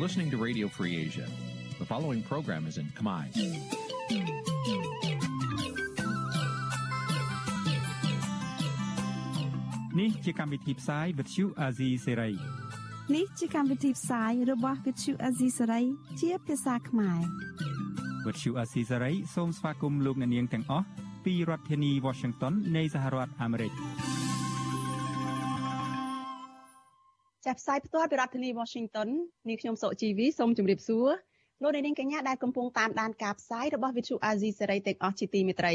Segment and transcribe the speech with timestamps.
[0.00, 1.26] listening to Radio Free Asia.
[1.78, 3.24] The following program is in Khmer.
[10.00, 12.34] នេះជាកម្មវិធីផ្សាយ Vuthu Azizi Serai
[13.14, 15.84] នេះជាកម្មវិធីផ្សាយរបស់ Vuthu Azizi Serai
[16.20, 17.20] ជាភាសាខ្មែរ
[18.24, 20.86] Vuthu Azizi Serai សូមស្វាគមន៍លោកអ្នកនាងទាំងអស់
[21.24, 23.72] ពីរដ្ឋធានី Washington នៃសហរដ្ឋអាមេរិក
[27.50, 29.08] ចាប់ផ្សាយផ្ទាល់ពីរដ្ឋធានី Washington
[29.48, 31.08] នាងខ្ញុំសុជីវីសូមជម្រាបសួរ
[31.62, 35.74] លោកអ្នកនាងកញ្ញាដែលកំពុងតាមដានការផ្សាយរបស់ Vuthu Azizi Serai ទាំងអស់ជាទីមេត្រី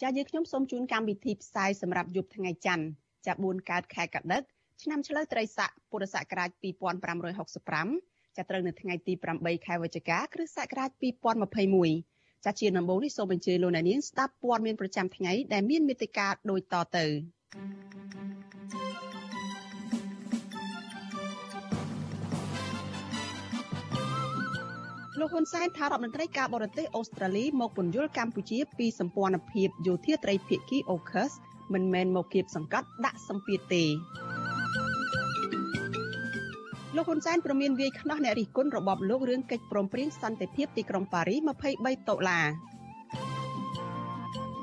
[0.00, 2.84] ចា៎យើងខ្ញុំសូមជូនកម្មវិធីផ្សាយសម្រាប់យប់ថ្ងៃច័ន្ទ
[3.26, 4.42] ចាប់4កើតខែកដិក
[4.82, 6.50] ឆ្នាំឆ្លូវត្រីស័កពុរសករាជ
[7.42, 10.90] 2565ចាប់ត្រូវនៅថ្ងៃទី8ខែវិច្ឆិកាគ្រិស្តសករាជ
[11.68, 17.06] 2021ចាជាដំបូងនេះសូមអញ្ជើញលោកអ្នកនាងស្ដាប់ព័ត៌មានប្រចាំថ្ងៃដែលមានមេត្តាដូចតទៅ
[25.24, 31.32] លោកហ៊ុនសែនថារដ្ឋមន្ត្រីការបរទេសអូស្ត្រាលីមកពន្យល់កម្ពុជាពីសម្ព័ន្ធភាពយោធាត្រីភាគី AUKUS
[31.72, 33.84] មិនមែនមកគៀបសង្កត់ដាក់សម្ពាធទេ
[36.96, 42.46] លោកហ៊ុនសែនប្រមានវាយខ្នោះអ្នករិះគន់របបលោករឿងកិច្ចព្រមព្រៀងសន្តិភាពទីក្រុងប៉ារី23ដុល្លារ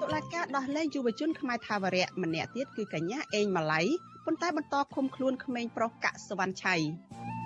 [0.02, 3.82] តុលាការដោះលែងយុវជនខ្មែរថាវរៈម្នាក់ទៀតគឺកញ្ញាអេងម៉ាឡៃ
[4.26, 7.39] ប៉ុន្តែបន្តឃុំខ្លួនក្មេងប្រុសកាក់សវណ្ណឆៃប៉ូលីស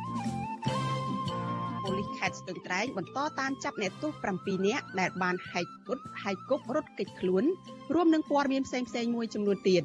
[2.24, 7.44] ខេត្តស្ទឹងត្រែងបន្តតាមចាប់អ្នកទោស7នាក់ដែលបានហែកគុតហែកគប់រត់គេចខ្លួន
[7.94, 9.84] រួមនឹងព័ត៌មានផ្សេងៗមួយចំនួនទៀត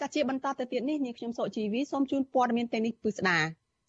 [0.00, 3.38] ចាជាបន្តទៅទៀតនេះនាងខ្ញុំសុជីវីសូមជូនព័ត៌មានទាំងនេះពិស្ដា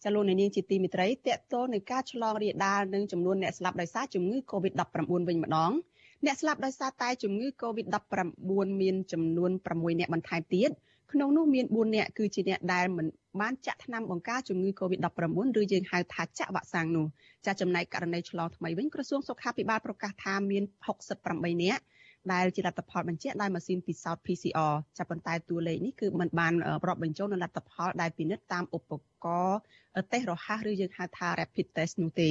[0.04, 4.86] ចាលោកនាងជាទីមិត្តរីតកតលនឹងការឆ្លងរាលដាលនឹងចំនួនអ្នកស្លាប់ដោយសារជំងឺ Covid-19
[5.28, 5.72] វិញម្ដង
[6.26, 10.70] អ្នកស្លាប់ដោយសារតែជំងឺ Covid-19 មានចំនួន6អ្នកបន្ថែមទៀត
[11.12, 13.06] ក្នុងនោះមាន4អ្នកគឺជាអ្នកដែលមិន
[13.40, 17.06] បានចាក់ថ្នាំបង្ការជំងឺ Covid-19 ឬយើងហៅថាចាក់វ៉ាក់សាំងនោះ
[17.46, 20.62] ចាចំណែកករណីឆ្លងថ្មីវិញក្រសួងសុខាភិបាលប្រកាសថាមាន
[21.12, 21.80] 68អ្នក
[22.32, 26.52] ដែលជាលទ្ធផលបញ្ជាក់ដោយម៉ាស៊ីនពិសោធន៍ PCR ចាប់ប៉ុន្តែតួលេខនេះគឺมันបាន
[26.86, 28.92] រាប់បញ្ចូលនៅលទ្ធផលដែលពិនិត្យតាមឧប
[29.24, 29.58] ករណ៍
[30.12, 32.30] តេស្តរហ័សឬយើងហៅថា rapid test នោះទេ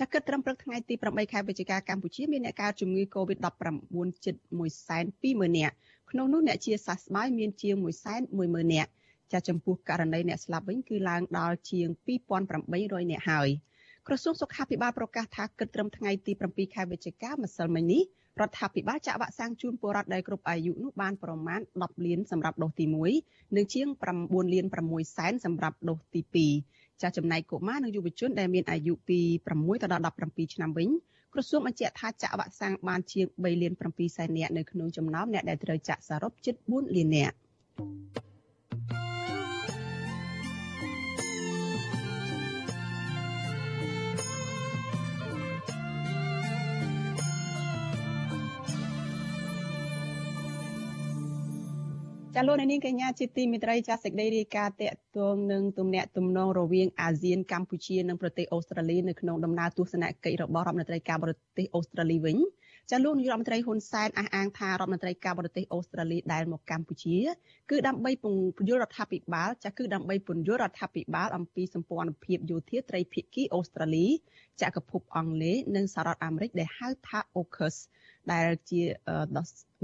[0.00, 4.34] ចាគិតត្រឹមព្រឹកថ្ងៃទី8ខែវិច្ឆិកាកម្ពុជាមានអ្នកកើតជំងឺ Covid-19 ជិត
[4.92, 5.74] 120,000នាក់
[6.10, 7.74] ក្នុងនោះអ្នកជាសះស្បើយមានជាង
[8.24, 8.90] 110,000នាក់
[9.32, 11.88] ចាចំពោះករណីអ្នកស្លាប់វិញគឺឡើងដល់ជាង
[12.48, 13.48] 2800នាក់ហើយ
[14.08, 18.02] ក្រសួងសុខាភិបាលប្រកាសថាគិតត្រឹមថ្ងៃទី7ខែវិច្ឆិកាម្សិលមិញនេះ
[18.40, 22.84] រដ្ឋាភិបាលចាក់វ៉ាក់សាំងជូនពលរដ្ឋដែលគ្រប់អាយុនោះបានប្រមាណ10លានសម្រាប់ដូសទី
[23.20, 23.86] 1និងជាង
[24.20, 29.20] 9លាន6សែនសម្រាប់ដូសទី2ចាស់ចំណែកកុមារនិងយុវជនដែលមានអាយុពី
[29.50, 30.88] 6ទៅដល់17ឆ្នាំវិញ
[31.32, 37.36] ក្រសួងបញ្ជាក់ថាចាក់វ៉ាក់សាំងបានជាង3លាន7សែននាក់នៅក្នុងចំណោមអ្នកដែលត្រូវចាក់សរុបជិត4លាននាក់
[52.36, 62.36] ចាលោកនាងកញ្ញាជាទីមេត្រីចាសេចក្តីរាយការណ៍តកតងនឹងទំនាក់ទំនងរវាងអាស៊ានកម្ពុជានិងប្រទេសអូស្ត្រាលីនៅក្នុងដំណើរទស្សនកិច្ចរបស់រដ្ឋមន្ត្រីការបរទេសអូស្ត្រាលីវិញ
[62.90, 67.18] ចាលោកនាយរដ្ឋមន្ត្រីហ៊ុនសែនអះអាងថារដ្ឋមន្ត្រីការបរទេសអូស្ត្រាលីដែលមកកម្ពុជា
[67.70, 74.06] គឺដើម្បីពង្យល់រដ្ឋាភិបាលចាគឺដើម្បីពន្យល់រដ្ឋាភិបាលអំពីសម្ព័ន្ធភាពយោធាត្រីភាគីអូស្ត្រាលី
[74.62, 77.74] ចក្រភពអង់គ្លេសនិងសហរដ្ឋអាមេរិកដែលហៅថា AUKUS
[78.32, 78.80] ដែលជា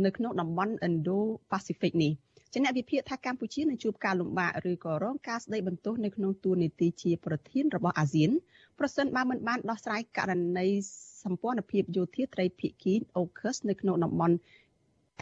[0.05, 2.13] នៅក្នុងតំបន់ Indo-Pacific នេះ
[2.53, 8.31] ជាអ្នកវិភាគថាកម្ពុជានឹងជួបការលំបាកឬក៏រងការស្ដីបន្ទោសនៅក្នុងទួលនីតិជាប្រធានរបស់អាស៊ាន
[8.79, 10.69] ប្រសិនបើមិនបានដោះស្រាយករណី
[11.25, 14.37] សម្ព័ន្ធភាពយោធាត្រីភាគី AUKUS នៅក្នុងតំបន់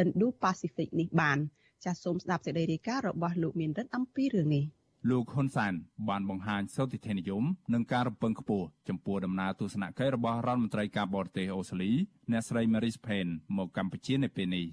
[0.02, 1.38] Indo-Pacific នេះបាន
[1.84, 4.64] ចាសសូមស្ដាប់សេចក្តីរាយការណ៍របស់លោកមានរិទ្ធអំពីរឿងនេះ
[5.10, 5.72] លោកហ៊ុនសែន
[6.08, 7.44] បានបង្ហាញសោតិធិនិយម
[7.74, 11.90] និងការរំពឹងខ្ពស់ចំពោះដំណើរទស្សនកិច្ចរបស់រដ្ឋមន្ត្រីការបរទេសអូស្ត្រាលី
[12.32, 14.66] អ្នកស្រី Maris Payne មកកម្ពុជានៅពេលនេះ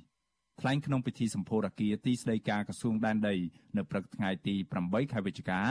[0.61, 3.35] ថ្លែងក្នុងពិធីសម្ពោធអគារទីស្តីការក្រសួងដែនដី
[3.77, 5.61] នៅព្រឹកថ្ងៃទី8ខែវិច្ឆិកា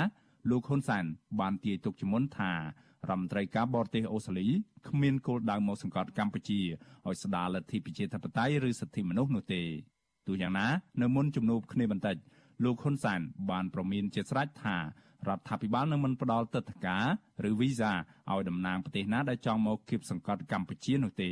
[0.50, 1.04] លោកហ៊ុនសែន
[1.40, 2.58] បានទាយទុកជាមុនថារ
[3.04, 4.48] ដ្ឋមន្ត្រីការបរទេសអូស្ត្រាលី
[4.88, 6.60] គ្មានគោលដៅមកសង្កត់កម្ពុជា
[7.06, 9.62] ឲ្យស្ដារលទ្ធិប្រជាធិបតេយ្យឬសិទ្ធិមនុស្សនោះទេ
[10.26, 10.66] ទោះយ៉ាងណា
[11.02, 12.16] នៅមុនជំនួបគ្នាបន្តិច
[12.64, 13.20] លោកហ៊ុនសែន
[13.50, 14.76] បានប្រមានជាស្រេចថា
[15.28, 17.04] រដ្ឋាភិបាលនឹងមិនផ្ដល់ទឹកធការ
[17.50, 17.92] ឬវីសា
[18.30, 21.30] ឲ្យតំណាងប្រទេសណាដែលចង់មកគៀបសង្កត់កម្ពុជានោះទេ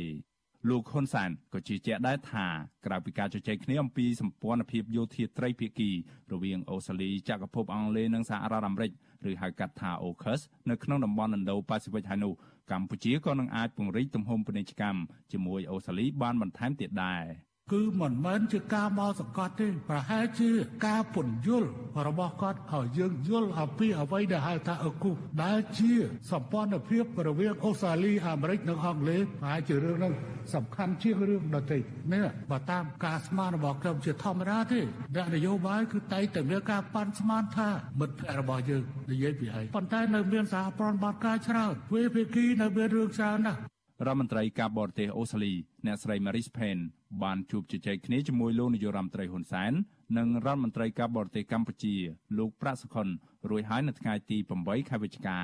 [0.69, 2.45] លោកហ៊ុនសែនក៏ជឿជាក់ដែរថា
[2.85, 5.89] ក្រៅពីការជជែកគ្នាអំពីសម្ព័ន្ធភាពយោធាត្រីភាគី
[6.31, 8.91] រវាងអូស្ត្រាលីចក្រភពអង់គ្លេសនិងសហរដ្ឋអាមេរិក
[9.29, 10.39] ឬហៅកាត់ថា AUKUS
[10.69, 12.33] នៅក្នុងតំបន់ Indo-Pacific ហើយនោះ
[12.71, 14.99] កម្ពុជាក៏នឹងអាចពង្រីកទំហំពាណិជ្ជកម្ម
[15.31, 17.23] ជាមួយអូស្ត្រាលីបានបន្ថែមទៀតដែរ
[17.71, 20.49] គឺមិនមែនជាការមកសង្កត់ទេប្រហែលជា
[20.85, 21.69] ការពន្យល់
[22.07, 25.11] របស់គាត់ឲ្យយើងយល់អំពីអ្វីដែលហៅថាអគុ
[25.43, 25.93] ដែលជា
[26.31, 30.13] សម្ព័ន្ធភាពរវាងអូស្ត្រាលីអាមេរិកនិងអង់គ្លេសប្រហែលជារឿងហ្នឹង
[30.53, 31.77] សំខាន់ជាងរឿងដទៃ
[32.13, 34.79] នេះបើតាមការស្មានរបស់ខ្ញុំជាធម្មតាទេ
[35.15, 37.69] អ្នកនយោបាយគឺតែងតែមានការប៉ាន់ស្មានថា
[37.99, 43.59] មិត្តភ័ក្តិរបស់យើងនិយាយពីអីប៉ុន្តែនៅមានសហប្រតិបត្តិការច្រើនវេភាគីនៅមានរឿងច្រើនណាស់
[44.07, 45.53] រដ្ឋមន្ត្រីការបរទេសអូស្ត្រាលី
[45.85, 46.83] អ្នកស្រី Maris Payne
[47.23, 49.73] បានជួបជជែកគ្នាជាមួយលោកនាយរដ្ឋមន្ត្រីហ៊ុនសែន
[50.17, 51.95] និងរដ្ឋមន្ត្រីការបរទេសកម្ពុជា
[52.37, 53.07] លោកប្រាក់សុខុន
[53.49, 55.39] រួចហើយនៅថ្ងៃទី8ខែវិច្ឆិកា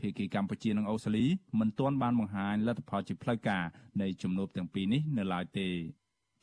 [0.00, 1.26] ភាគីកម្ពុជានិងអូស្ត្រាលី
[1.60, 3.64] មិនទាន់បានបង្ហាញលទ្ធផលជាផ្លូវការ
[4.00, 5.68] នៃជំនួបទាំងពីរនេះនៅឡើយទេ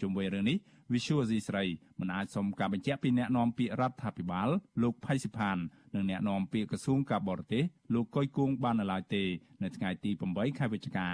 [0.02, 0.58] ជុំវិញរឿងនេះ
[0.94, 1.64] Visual Asia ស្រី
[2.00, 4.50] មិនអាចសុំការបញ្ជាក់ពីអ្នកនាំពាក្យរដ្ឋាភិបាល
[4.84, 5.58] លោកផៃសិផាន
[5.96, 9.24] និងអ្នកនាំពាក្យក្រសួងការបរទេសលោកកុយគួងបាននៅឡើយទេ
[9.64, 11.10] នៅថ្ងៃទី8ខែវិច្ឆិកា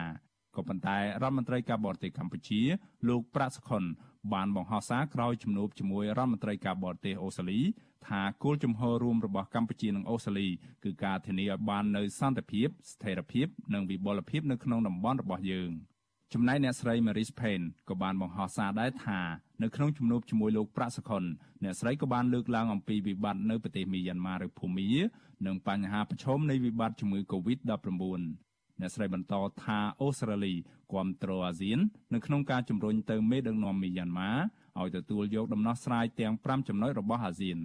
[0.56, 2.62] ក៏ប៉ុន្តែរដ្ឋមន្ត្រីការបរទេសកម្ពុជា
[3.10, 3.84] លោកប្រាក់សុខុន
[4.34, 7.60] បានបង្ហោះសារក្រោយជំនួបជាមួយរដ្ឋមន្ត្រីការបរទេសអូស្ត្រាលី
[8.08, 10.48] ថាគោលជំហររួមរបស់កម្ពុជានិងអូស្ត្រាលី
[10.84, 15.72] គឺការធានាឲ្យបាននូវសន្តិភាពស្ថិរភាពនិងវិបុលភាពនៅក្នុងតំបន់របស់យើង
[16.34, 19.20] ចំណែកអ្នកស្រី Maris Payne ក៏បានបង្ហោះសារដែរថា
[19.62, 21.24] នៅក្នុងជំនួបជាមួយលោកប្រាក់សុខុន
[21.64, 24.90] អ្នកស្រីក៏បានលើកឡើងអំពីវិបត្តិនៅប្រទេសមីយ៉ាន់ម៉ាឬភូមា
[25.46, 28.49] និងបញ្ហាប្រឈមនៃវិបត្តិជំងឺ Covid-19
[28.82, 29.34] អ្នកស្រីបន្ត
[29.64, 30.54] ថាអូស្ត្រាលី
[30.92, 31.80] គ្រប់គ្រងអាស៊ាន
[32.14, 34.32] នៅក្នុងការជំរុញទៅមេដឹកនាំមីយ៉ាន់ម៉ា
[34.80, 37.60] ឲ្យទទួលយកដំណោះស្រាយទាំង5ចំណុចរបស់អាស៊ាន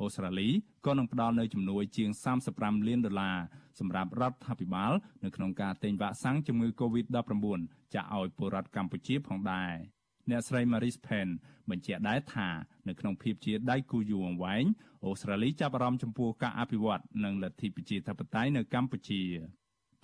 [0.00, 0.48] អូស្ត្រាលី
[0.86, 2.10] ក៏នឹងផ្ដល់នូវជំនួយជាង
[2.48, 3.38] 35លានដុល្លារ
[3.78, 4.92] សម្រាប់រដ្ឋាភិបាល
[5.24, 7.58] នៅក្នុងការទិញវ៉ាក់សាំងជំងឺ Covid-19
[7.94, 9.72] ចាក់ឲ្យពលរដ្ឋកម្ពុជាផងដែរ
[10.30, 11.28] អ្នកស្រី Maris Pen
[11.70, 12.48] បញ្ជាក់ដែរថា
[12.88, 14.64] នៅក្នុងភាពជាដៃគូយូរអង្វែង
[15.04, 19.22] អូស្ត្រាលីចាប់អារម្មណ៍ចំពោះការអភិវឌ្ឍនិងលទ្ធិប្រជាធិបតេយ្យនៅកម្ពុជា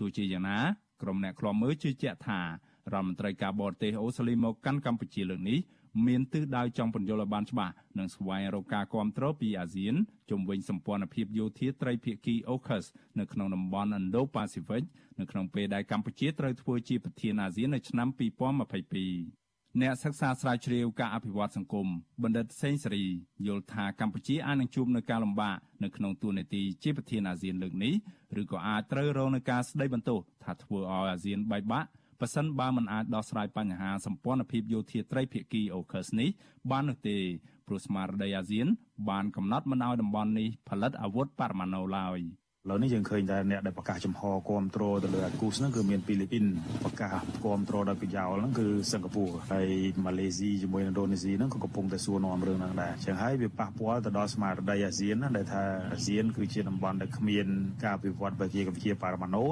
[0.00, 0.59] ទោះជាយ៉ាងណា
[1.03, 2.47] ក្រុមអ្នកឃ្លាំមើលជឿជាក់ថារ
[2.93, 5.59] ដ្ឋមន្ត្រីការបរទេសអូស្ត្រាលីមកកាន់កម្ពុជាលើកនេះ
[6.06, 9.94] មានទិសដៅចង់ពន្យល់ឲ្យបានច្បាស់និងស្វែងរកការគាំទ្រពីអាស៊ាន
[10.31, 12.85] ជំវិញសម្ព័ន្ធភាពយោធាត្រីភាគី AUKUS
[13.19, 14.85] នៅក្នុងតំបន់ Indo-Pacific
[15.21, 19.42] នៅក្នុងពេលដែលកម្ពុជាត្រូវធ្វើជាប្រធានអាស៊ាននៅឆ្នាំ2022
[19.80, 21.88] អ្នកសិក្សាស្រាវជ្រាវការអភិវឌ្ឍសង្គម
[22.22, 23.04] បណ្ឌិតសេងសេរី
[23.46, 27.94] យល់ថាកម្ពុជាអាចនឹងជួបនឹងការលំបាកនៅក្នុងទូនាទីជាប្រធានអាស៊ានលើកនេះ
[28.40, 31.88] ឬក៏អាចត្រូវរងនឹងការស្ដីបន្ទោសថាធ្វើឲ្យអាស៊ានបែកបាក់
[32.20, 36.28] ប៉ះសិនបើមិនអាចដោះស្រាយបញ្ហាសម្ព័ន្ធភាពយោធាត្រីភាគីអូខឺសនេះ
[36.70, 37.19] បាននោះទេ
[37.66, 38.66] ព្រោះស្មារតីអាស៊ាន
[39.08, 42.20] បានកំណត់មិនឲ្យតំបន់នេះផលិតអាវុធបរមាណូឡើយ។
[42.64, 46.44] ឥឡូវនេះយើងឃើញតែអ្នកដែលប្រកាសចំហគ្រប់គ្រងទៅលើអាគូសហ្នឹងគឺមានពីលីពីន
[46.85, 49.69] ប្រកាសគ្រប់គ្រងដោយប្រយោលហ្នឹងគឺសិង្ហបុរីហើយ
[50.05, 55.62] ម៉ាឡេស៊ីជាមួយឥណ្ឌូនេស៊ីហ្នឹងក៏កំពុងតែសួរនាំរឿងហ្នឹងដែរចឹងហើយវាប៉ះពាល់ទៅដល់ស្មារតីអាស៊ានណាដែលថា
[55.93, 57.47] អាស៊ានគឺជាតំបន់ដែលគ្មាន
[57.85, 59.44] ការវិវត្តវិជាវិជាបរមាណូ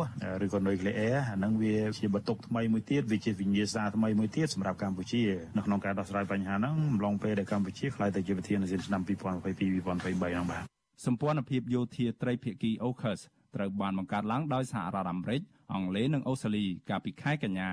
[0.44, 5.22] ឬក៏នុយក្លេអ៊ែរអាហ្នឹងវាជាបន្ទុកថ្មីមួយទៀតវាជាវិញ្ញាសាថ្មីមួយទៀតសម្រាប់កម្ពុជា
[5.56, 13.20] នៅក្នុងការដោះស្រាយបញ្ហាហ្នឹងអំឡុងពេលដែលកម្ពុជាខ្លាយទៅជាប្រធានអាស៊ានឆ្នាំ2022 2023ហ្នឹងបាទ សម្ព័ន្ធភាពយោធាត្រីភាគី AUKUS
[13.54, 15.40] ត្រូវបានបង្កើតឡើងដោយសហរដ្ឋអាមេរិក
[15.72, 17.70] អង់គ្លេសនិងអូស្ត្រាលីកាលពីខែកញ្ញា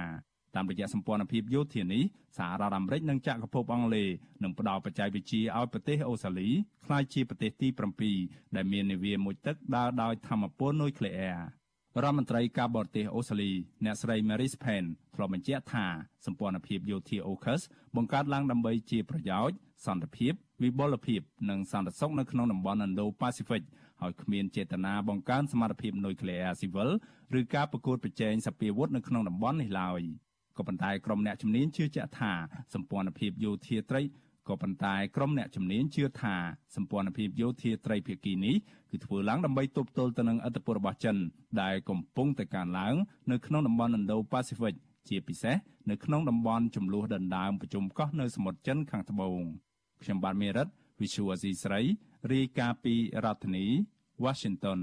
[0.56, 2.04] តាមរយៈសម្ព័ន្ធភាពយោធានេះ
[2.38, 4.10] សហរដ្ឋអាមេរិកនិងចក្រភពអង់គ្លេស
[4.44, 6.50] នឹងផ្ដល់បច្ចេកវិទ្យាឲ្យប្រទេសអូស្ត្រាលី
[6.86, 7.68] ក្លាយជាប្រទេសទី
[8.12, 11.40] 7ដែលមាននាវាមុជទឹកដើរដោយធម្មពលនុយក្លេអ៊ែរ
[12.04, 13.52] រដ្ឋមន្ត្រីការបរទេសអូស្ត្រាលី
[13.86, 15.86] អ្នកស្រី Maris Payne ធ្លាប់បញ្ជាក់ថា
[16.26, 17.62] សម្ព័ន្ធភាពយោធា AUKUS
[17.96, 23.64] បង្កើតឡើងដើម្បីជាប្រយោជន៍ សន្តិភាពវិបុលភាពនិងសន្តិសុខនៅក្នុងតំបន់ Indo-Pacific
[24.02, 26.90] ហើយគ្មានចេតនាបង្កើនសមត្ថភាពនុយក្លេអ៊ែរស៊ីវិល
[27.40, 30.02] ឬការប្រកួតប្រជែងសពាវុធនៅក្នុងតំបន់នេះឡើយ
[30.58, 32.32] ក៏ប៉ុន្តែក្រុមអ្នកជំនាញជឿជាក់ថា
[32.74, 34.02] សម្ព័ន្ធភាពយោធាត្រី
[34.48, 36.36] ក៏ប៉ុន្តែក្រុមអ្នកជំនាញជឿថា
[36.76, 38.56] សម្ព័ន្ធភាពយោធាត្រីភាគីនេះ
[38.92, 41.18] គឺធ្វើឡើងដើម្បីទប់ទល់ទៅនឹងឥទ្ធិពលរបស់ចិន
[41.62, 42.96] ដែលកំពុងតែកើនឡើង
[43.32, 44.76] នៅក្នុងតំបន់ Indo-Pacific
[45.10, 45.56] ជាពិសេស
[45.90, 49.42] នៅក្នុងតំបន់ចំនួនដណ្ដើមប្រជុំកោះនៅសមុទ្រចិនខាងត្បូង
[50.04, 50.68] ខ្ញុំបាទមេរិត
[51.02, 51.82] Visual Asia ស្រី
[52.34, 53.66] រាយការណ៍ពីរដ្ឋធានី
[54.24, 54.80] Washington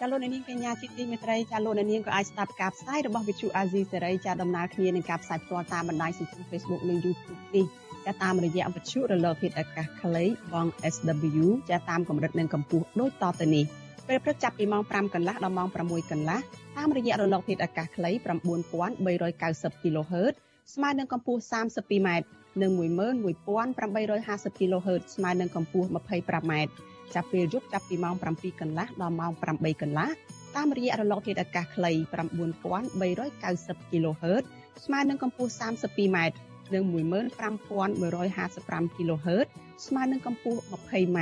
[0.00, 7.66] ចាលោកនាងកញ្ញាជាទីមេត្រីចាលោកនាងក៏អាចស្ដាប់ការផ្សាយរបស់វិទ្យុអាស៊ីសេរីចាដំណើរគ្នានឹងការផ្សាយផ្ទាល់តាមបណ្ដាញសង្គម Facebook និង YouTube នេះ
[8.06, 13.64] ចាតាមរយៈវិទ្យុរលកធាតុអាកាសខ្លីបង SW ចាតាមកម្រិតនិងកម្ពស់ដូចតទៅនេះ
[14.08, 16.38] ពេលព្រឹកចាប់ពីម៉ោង5កន្លះដល់ម៉ោង6កន្លះ
[16.76, 20.34] តាមរយៈរលកធាតុអាកាសខ្លី9390 kHz
[20.74, 22.08] ស្មើនឹងកម្ពស់ 32m
[22.62, 22.70] និង
[23.54, 26.52] 11850 kHz ស្មើនឹងកម្ពស់ 25m
[27.14, 30.10] ចាប់ពេលយប់ចាប់ពីម៉ោង7កន្លះដល់ម៉ោង8កន្លះ
[30.56, 31.92] តាមរយៈរលកធាតុអាកាសខ្លី
[33.02, 34.44] 9390 kHz
[34.84, 36.18] ស្មើនឹងកម្ពស់ 32m
[36.74, 39.46] និង15155 kHz
[39.86, 41.18] ស្មើនឹងកម្ពស់ 20m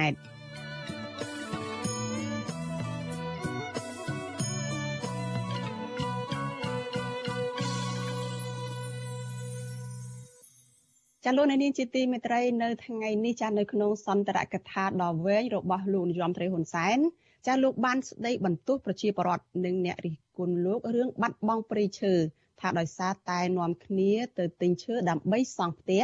[11.24, 16.98] ចាលោកនាងជាទីមេត្រីនៅថ្ងៃនេះចានៅក្នុងសន្ទរកថាដ៏វែងរបស់លោកនាយរដ្ឋមន្ត្រីហ៊ុនសែន
[17.46, 22.14] ចាលោកបានស្ដីបន្ទោសប្រជាពលរដ្ឋនិងអ្នករិះគន់លោករឿងបាត់បង់ព្រៃឈើ
[22.62, 26.02] ថាដោយសារតែនាំគ្នាទៅទិញឈើដើម្បីសង់ផ្ទះ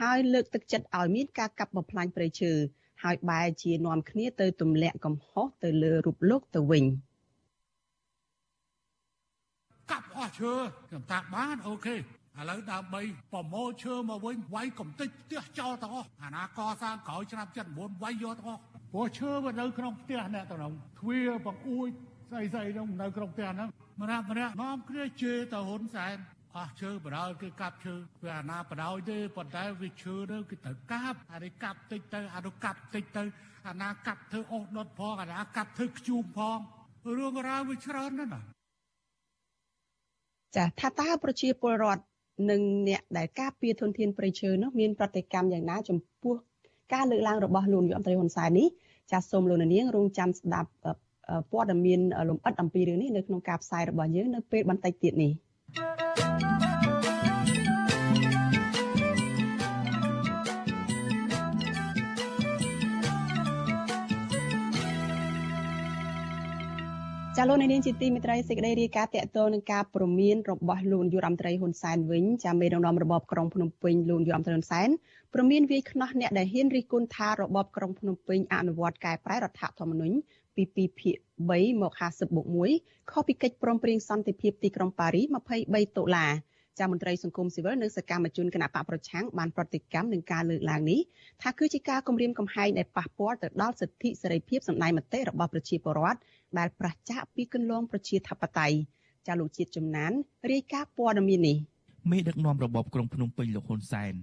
[0.00, 2.52] ហើយលើកទឹកចិត្តឲ្យមានការកាប់បំផ្លាញព្រៃឈើ
[3.02, 6.84] ហើយបែរជានាំគ្នាទៅទម្លាក់កំហុសទៅលើរូបលោកទៅវិញ
[9.90, 10.52] កាប់អស់ឈើ
[10.88, 11.98] ខ្ញុំថាបានអូខេឥ
[12.50, 18.60] ឡូវដើម្បីប្រមូលឈើមកវិញវាយកំតិចផ្ទះចោលទាំងអស់អាណាកសាងក្រោយឆ្នាំ79វាយយកទាំងអស់
[18.92, 21.88] ព្រោះឈើវានៅក្នុងផ្ទះអ្នកទាំងនោះទ្វារបង្អួច
[22.30, 23.68] ស្អីស្អីនោះនៅក្នុងផ្ទះហ្នឹង
[24.02, 26.16] ម្នាក់ម្នាក់នាំគ្នាជេរទៅហ៊ុនសែន
[26.56, 33.22] អស់ឈើបដ ாய் គឺកាប់ឈើវាអាណាបដ ாய் ទេប៉ុន្តែវាឈើទៅគឺត្រូវកាប់អានេះកាប់តិចទៅអានោះកាប់តិចទៅ
[33.68, 36.58] អាណាកាប់ធ្វើអស់ដុតផងអាណាកាប់ធ្វើខ្ជូមផង
[37.18, 38.40] រឿងរ៉ាវវាច្រើនណាស់ណា
[40.56, 42.02] ចាថាតើប្រជាពលរដ្ឋ
[42.50, 46.34] និងអ្នកដែលការពារធនធានព្រៃឈើនោះមានប្រតិកម្មយ៉ាងណាចំពោះ
[46.92, 48.68] ការលើកឡើងរបស់លោកនាយរដ្ឋមន្ត្រីហ៊ុនសែននេះ
[49.10, 50.70] ចាសសូមលោកនាងរងចាំស្ដាប់
[51.50, 55.32] ព័ត៌មានលម្អិតអំពីរឿងនេះនៅក្នុងការផ្សាយរបស់យើងនៅពេលបន្តិចទៀតនេះ
[67.38, 74.88] ចាលោកនាងជាទីមេត្រីសេចក្តីរាយការណ៍តកតនឹងការព្រមានរបស់លោកនាយរដ្ឋមន្ត្រីហ៊ុនសែនវិញចាមេដឹកនាំរបបក្រុងភ្នំពេញលោកនាយរដ្ឋមន្ត្រីហ៊ុនសែន
[75.34, 80.16] ព្រមានវាយខ្នោះអ្នកដែលហ៊ានរិះគន់ថារបបក្រុងភ្នំពេញអនុវត្តកែប្រែរដ្ឋធម្មនុញ្ញ
[80.56, 81.16] ពី2ភាគ
[81.48, 82.46] 3មក50បូក
[82.78, 85.26] 1ខុសពីកិច្ចព្រមព្រៀងសន្តិភាពទីក្រុងប៉ារីស
[85.62, 86.26] 23តុលា
[86.78, 91.00] ចាមន្ត្រីសង្គមស៊ីវិលនិងសកម្មជនគណបកប្រឆាំងបានប្រតិកម្មនឹងការលើកឡើងនេះ
[91.42, 96.18] ថាគឺជាការគំរាមកំហែងដែលប៉ះពាល់ទៅដល់សិទ្ធិសេរីភាពសម្ដែងមតិរបស់ប្រជាពលរដ្ឋ
[96.58, 98.76] ដែលប្រឆាំងពីគន្លងប្រជាធិបតេយ្យ
[99.26, 100.12] ចាលោកជាតិចំណាន
[100.52, 101.56] រាយការណ៍ព័ត៌មាននេះ
[102.10, 104.14] មេដឹកនាំរបបក្រុងភ្នំពេញលោកហ៊ុនសែន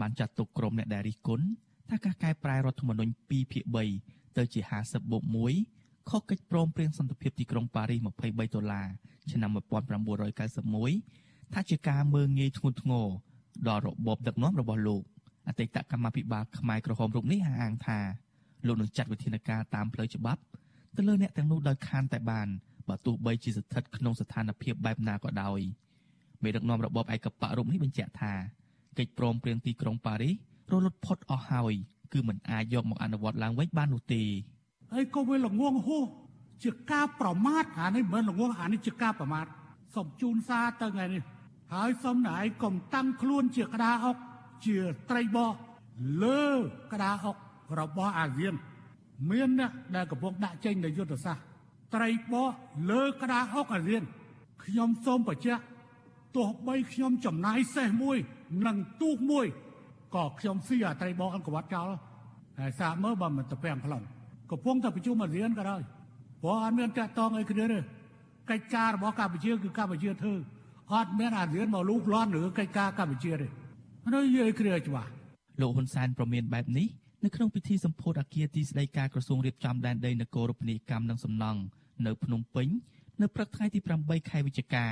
[0.00, 1.46] បានចាត់ទុកក្រុមអ្នកដែលរិះគន់
[1.90, 3.64] ថាការកែប្រែរដ្ឋធម្មនុញ្ញ2ភាគ
[4.00, 5.24] 3ទៅជា50បូក
[5.56, 5.77] 1
[6.10, 8.88] ខុសកិច្ចព្រមព្រៀងសន្តិភាពទីក្រុងប៉ារីស23ដុល្លារ
[9.30, 9.50] ឆ្នាំ
[10.26, 13.06] 1991ថាជាការមើងងាយធ្ងន់ធ្ងរ
[13.68, 15.02] ដល់របបដឹកនាំរបស់លោក
[15.48, 17.98] អតីតកម្មាភិបាលខ្មែរក្រហមរូបនេះអះអាងថា
[18.66, 20.40] លោកនឹងចាត់វិធានការតាមផ្លូវច្បាប់
[20.96, 22.48] ទៅលើអ្នកទាំងនោះដោយខានតែបាន
[22.88, 25.60] បើទោះបីជាស្ថិតក្នុងស្ថានភាពបែបណាក៏ដោយ
[26.42, 28.32] មេដឹកនាំរបបឯកបៈរូបនេះបញ្ជាក់ថា
[28.98, 30.34] កិច្ចព្រមព្រៀងទីក្រុងប៉ារីស
[30.72, 31.74] រលត់ផុតអស់ហើយ
[32.12, 34.24] គឺមិនអាចយកមកអនុវត្តឡើងវិញបាននោះទេ
[34.92, 36.04] ហើយក៏វាល្ងងហួស
[36.64, 39.46] ជាការប្រមាថអានេះមិនល្ងងអានេះជាការប្រមាថ
[39.94, 41.22] សូមជូនសារទៅថ្ងៃនេះ
[41.74, 44.16] ហើយសូមណែឯងកុំតាំងខ្លួនជាក្តារអុក
[44.66, 44.78] ជា
[45.10, 45.52] ត្រីបោះ
[46.24, 46.44] លើ
[46.92, 47.36] ក្តារអុក
[47.80, 48.54] របស់អាស៊ាន
[49.30, 51.44] មានអ្នកដែលកំពុងដាក់ចេញនៅយុទ្ធសាស្ត្រ
[51.94, 52.48] ត្រីបោះ
[52.90, 54.02] លើក្តារអុកអាស៊ាន
[54.64, 55.62] ខ្ញុំសូមបញ្ជាក់
[56.36, 58.18] ទោះបីខ្ញុំចំណាយសេះមួយ
[58.66, 59.46] និងទូកមួយ
[60.14, 61.88] ក៏ខ្ញុំស៊ីអាត្រីបោះអង្គវត្តចោល
[62.60, 64.02] ហើយសាកមើលបើមិនទៅពាំងខ្លង
[64.50, 65.82] កំពុងតែប្រជុំអាស៊ានក៏ដោយ
[66.42, 67.78] ព្រោះអត់មានតាក់តងអីគ្នាទេ
[68.50, 70.34] កិច្ចការរបស់កម្ពុជាគឺកម្ពុជាធ្វើ
[70.94, 73.46] អត់មានអាស៊ានមកលូកលាន់ឬកិច្ចការកម្ពុជាទេ
[74.12, 75.10] នេះនិយាយគ្នាច្បាស់
[75.60, 76.88] លោកហ៊ុនសែនប្រមានបែបនេះ
[77.24, 81.60] នៅក្នុងពិធីសម្ពោធអគារទីស្តីការក្រសួងរៀបចំដែនដីនគររូបនីយកម្មនិងសំណង់
[82.06, 82.68] នៅភ្នំពេញ
[83.20, 84.86] នៅព្រឹកថ្ងៃទី8ខែវិច្ឆិកា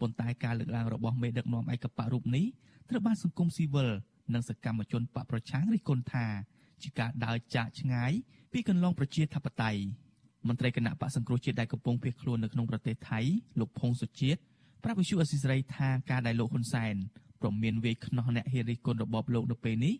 [0.00, 2.46] ប៉ុន្តែការលើកឡើងរបស់មេដឹកនាំឯកបៈរូបនេះ
[2.88, 3.90] ត្រូវបានសង្គមស៊ីវិល
[4.34, 6.26] និងសកម្មជនបកប្រឆាំងរិះគន់ថា
[6.82, 8.12] ជាការដើរចាកឆ្ងាយ
[8.52, 9.80] ពីគន្លងប្រជាធិបតេយ្យ
[10.48, 13.20] មន្ត្រីគណៈបកសង្គ្រោះជាតិដែលកំពុងភៀសខ្លួននៅក្នុងប្រទេសថៃ
[13.60, 14.40] លោកផុងសុជាតិ
[14.84, 16.94] ប្រាប់វិសុអសិសរីថាការដែលលោកហ៊ុនសែន
[17.40, 19.94] ព្រមមានវាយខ្នោះអ្នកហ៊ានរិះគន់របបលោកនៅពេលនេះ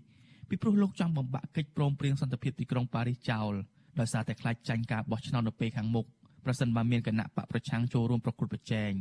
[0.49, 3.53] ពីព្រោះលោកចង់បំបាក់កិច្ចព្រមព្រៀងសន្តិភាពទីក្រុងប៉ារីសចោល
[3.99, 6.07] ដោយសារតែខ្លាចចាញ់ការបោះឆ្នោតនៅពេលខាងមុខ
[6.45, 8.93] ប្រសិនបើមានគណៈបកប្រឆាំងចូលរួមប្រគល់ប្រជែង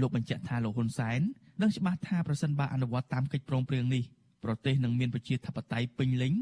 [0.00, 1.20] លោកបញ្ជាក់ថាលោកហ៊ុនសែន
[1.62, 4.02] ដឹងច្បាស់ថាប្រសិនបើអនុវត្តតាមកិច្ចព្រមព្រៀងនេះ
[4.44, 6.32] ប្រទេសនឹងមានប្រជាធិបតេយ្យពេញលេញ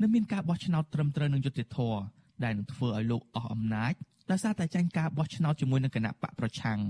[0.00, 2.00] និងមានការបោះឆ្នោតត្រឹមត្រូវនឹងយុត្តិធម៌
[2.44, 3.92] ដែលនឹងធ្វើឲ្យលោកអស់អំណាច
[4.30, 6.80] ដោយសារតែចាញ់ការបោះឆ្នោតជាមួយនឹងគណៈបកប្រឆាំង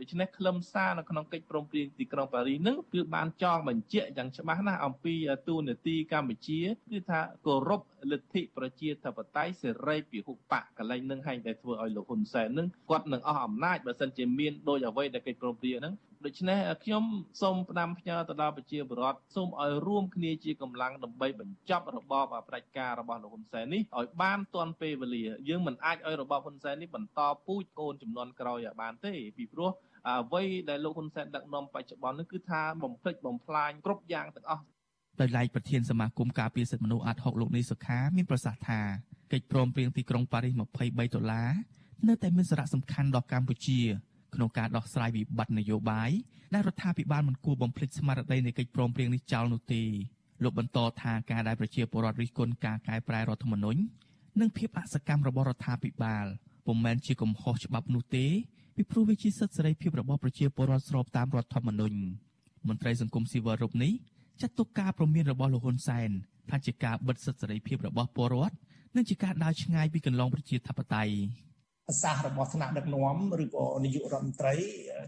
[0.00, 5.14] ដូច្នេះខ្លឹមសារនៅក្នុងកិច្ចព្រមព្រៀងទីក្រុងប៉ារីសនឹងគឺបានចងបញ្ជាក់យ៉ាងច្បាស់ណាស់អំពី
[5.48, 6.60] ទូនាទីកម្ពុជា
[6.90, 15.94] គឺថាគោរពលទ្ធិប្រជាធិបតេយ្យសេរីពហុបកកលែងនឹងហែងតែធ្វើឲ្យលោកហ៊ុនសែននឹងគាត់នឹងអស់អំណាចបើសិនជាមានដោយអ្វីដែលកិច្ចព្រមព្រៀងហ្នឹង
[16.26, 17.04] ដូច្នេះខ្ញុំ
[17.42, 29.70] សូមផ្ដាំផ្ញើទៅដល់ប្រជាពលរដ្ឋសូមឲ្យរួមគ្នាជាកម្លាំងដើម្បីបញ្ចប់របបផ្ដាច់ការរបស់លោកហ៊ុនសែននេះឲ្យបានទាន់ពេលវេលាយើងមិនអាចឲ្យរបបហ៊ុនសែននេះបន្តពូជកូនចំនួនក្រោយឲ្យបានទេពីព្រោះ
[30.08, 34.64] អ្វីដែលលោកហ៊ុនសែនដឹកនាំបច្ចុប្បន្ននេះគឺថាបំផ្លិចបំផ្លាញគ្រប់យ៉ាងទាំងអស់
[35.20, 38.80] ដោយឡែកប្រធានសមាគមការពារសិទ្ធិមនុស្សអាត់ហុកលោកនីសុខាមានប្រសាសន៍ថា
[39.32, 41.50] កិច្ចព្រមព្រៀងទីក្រុងប៉ារីស23ដុល្លារ
[42.08, 43.80] នៅតែមានសារៈសំខាន់ដល់កម្ពុជា
[44.34, 46.10] ក្នុងការដោះស្រាយវិបត្តិនយោបាយ
[46.54, 49.82] ដែលរដ្ឋាភិបាលមិនគួរបំភ្លេចស្មារតីនៃកិច្ចព្រមព្រៀងនេះចោលនោះទេ
[50.42, 53.80] លោកបន្តថាការដែលប្រជាពលរដ្ឋរិះគន់ការកែប្រែរដ្ឋធម្មនុញ្ញ
[54.40, 56.26] និងភាពអសកម្មរបស់រដ្ឋាភិបាល
[56.66, 58.26] ពុំមែនជាកំហុសច្បាប់នោះទេ
[58.76, 61.98] ពីព្រោះវាជាសិទ្ធិសេរីភាពរបស់ប្រជាពលរដ្ឋស្របតាមរដ្ឋធម្មនុញ្ញ
[62.68, 63.92] មន្ត្រីសង្គមស៊ីវិលរូបនេះ
[64.40, 66.10] ចាត់ទុកការប្រមានរបស់លោកហ៊ុនសែន
[66.50, 68.56] ថាជាការបិទសិទ្ធិសេរីភាពរបស់ពលរដ្ឋ
[68.96, 71.14] និងជាការដើរឆ្ងាយពីកន្លងប្រជាធិបតេយ្យ
[71.88, 74.54] ប្រសាសន៍របស់ថ្នាក់ដឹកនាំឬក៏នាយករដ្ឋមន្ត្រី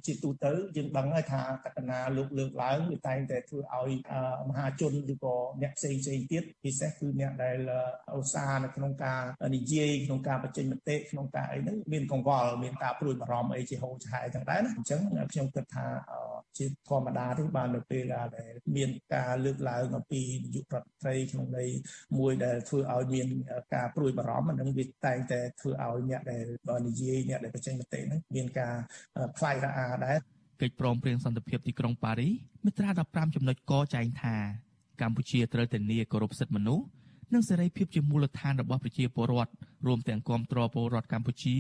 [0.07, 3.91] ជាទូទៅយើងដឹងហើយថាកតនាលោកលើកឡើងវាតែងតែធ្វើឲ្យ
[4.49, 7.59] មហាជនឬក៏អ្នកផ្សេងផ្សេងទៀតពិសេសគឺអ្នកដែល
[8.19, 9.21] ឧស្សាហ៍នៅក្នុងការ
[9.57, 15.01] និយាយក្នុងការបញ្ចេញមតិក្នុងការអីហ្នឹងមានកង្វល់មានការព្រួយបារម្ភអីជាហូរឆាយទាំងដែរណាអញ្ចឹង
[15.33, 15.87] ខ្ញុំគិតថា
[16.59, 21.71] ជាធម្មតាទេបាននៅពេលដែលមានការលើកឡើងអំពីនាយករដ្ឋមន្ត្រីក្នុងន័យ
[22.19, 23.29] មួយដែលធ្វើឲ្យមាន
[23.75, 26.47] ការព្រួយបារម្ភអានឹងវាតែងតែធ្វើឲ្យអ្នកដែល
[26.87, 28.75] និយាយអ្នកដែលបញ្ចេញមតិហ្នឹងមានការ
[29.39, 30.17] ខ្លាយរអាដែរ
[30.61, 32.31] កិច្ចព្រមព្រៀងសន្តិភាពទីក្រុងប៉ារី
[32.65, 34.37] មាត្រា15ចំណុចកចែងថា
[35.01, 36.85] កម្ពុជាត្រូវធានាគោរពសិទ្ធិមនុស្ស
[37.35, 39.53] និងសេរីភាពជាមូលដ្ឋានរបស់ប្រជាពលរដ្ឋ
[39.87, 41.57] រួមទាំងគាំទ្រពលរដ្ឋកម្ពុជា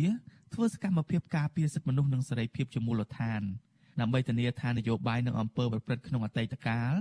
[0.54, 3.42] ធ្វើសកម្មភាពការពារសិទ្ធិមនុស្សនិងសេរីភាពជាមូលដ្ឋាន
[4.00, 6.94] ដើម្បីធានាថានយោបាយនិងអំពើប្រព្រឹត្តក្នុងអតីតកាល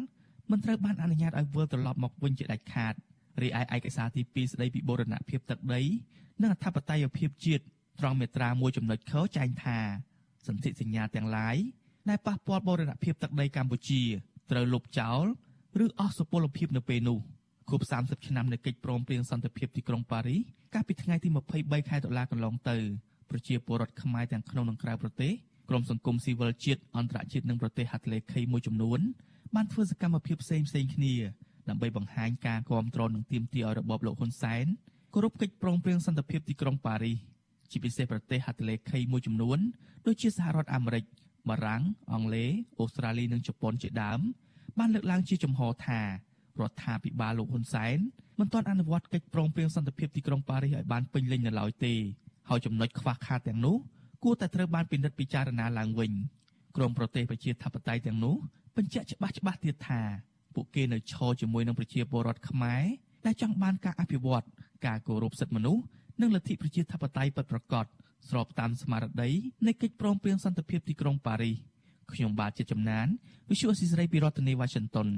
[0.52, 2.94] មិនត្រូវបានអនុញ្ញាតឲ្យវិលត្រឡប់មកវិញជាដាច់ខាត
[3.42, 5.82] រីឯឯកសារទី2ស្តីពីបូរណភាពទឹកដី
[6.42, 7.64] និងអធិបតេយ្យភាពជាតិ
[8.00, 9.80] ត្រង់មាត្រាមួយចំណុចខចែងថា
[10.48, 11.56] សន្ធិសញ្ញាទាំងឡាយ
[12.10, 14.02] ដែលប៉ះពាល់បូរណភាពទឹកដីកម្ពុជា
[14.52, 15.24] ត្រូវលុបចោល
[15.84, 17.20] ឬអស់សុពលភាពនៅពេលនោះ
[17.70, 20.38] គប់30ឆ្នាំនៃកិច្ចព្រមព្រៀងសន្តិភាពទីក្រុងប៉ារី
[20.74, 22.78] កាលពីថ្ងៃទី23ខែតុលាកន្លងទៅ
[23.30, 25.34] ប្រជាពលរដ្ឋខ្មែរទាំងក្នុងនិងក្រៅប្រទេស
[25.70, 29.00] ក្រុមសង្គមស៊ីវិលជាតិអន្តរជាតិនិងប្រទេសហត្ថលេខីមួយចំនួន
[29.56, 31.14] បានធ្វើសកម្មភាពផ្សេងផ្សេងគ្នា
[31.70, 34.66] ដើម្បីបង្ហាញការគាំទ្រនិងទាមទារឲ្យរបបលោកហ៊ុនសែន
[35.14, 37.18] គោរពកិច្ចព្រមព្រៀងសន្តិភាពទីក្រុងប៉ារីស
[37.76, 39.60] ជាពិសេសប្រទេសហត្ថលេខីមួយចំនួន
[40.06, 41.06] ដូចជាសហរដ្ឋអាមេរិក
[41.50, 41.84] បារាំង
[42.14, 44.20] អង់គ្លេសអូស្ត្រាលីនិងជប៉ុនជាដើម
[44.80, 46.08] បានលើកឡើងជាចំហថារ
[46.70, 47.98] ដ្ឋាភិបាលលោកហ៊ុនសែន
[48.40, 51.94] មិនទាន់អនុវត្តកិច្ចព្រមព្រៀងសន្តិភាពទីក្រុងប៉ារីសឲ្យបានពេញលេញនៅឡើយទេ
[52.50, 53.78] ហើយចំណុចខ្វះខាតទាំងនោះ
[54.24, 56.12] គួរតែត្រូវបានពិនិត្យពិចារណាឡើងវិញ
[56.76, 58.36] ក្រមប្រទេសប្រជាធិបតេយ្យទាំងនោះ
[58.78, 60.02] បញ្ជាក់ច្បាស់ច្បាស់ទៀតថា
[60.56, 62.84] ពួកគេនៅឈរជាមួយនឹងប្រជាពលរដ្ឋខ្មែរ
[63.26, 64.46] ដែលចង់បានការអភិវឌ្ឍ
[64.86, 65.84] ការគោរពសិទ្ធិមនុស្ស
[66.22, 67.86] និងលទ្ធិប្រជាធិបតេយ្យពិតប្រាកដ
[68.30, 69.30] ស្របតាមស្មារតី
[69.68, 71.56] នៃកិច្ចព្រមព្រៀងសន្តិភាពទីក្រុងប៉ារីស
[72.14, 73.08] ខ្ញុំបាទជាចំណាន
[73.50, 75.10] Visual Assisray ពីរដ្ឋធានី Washington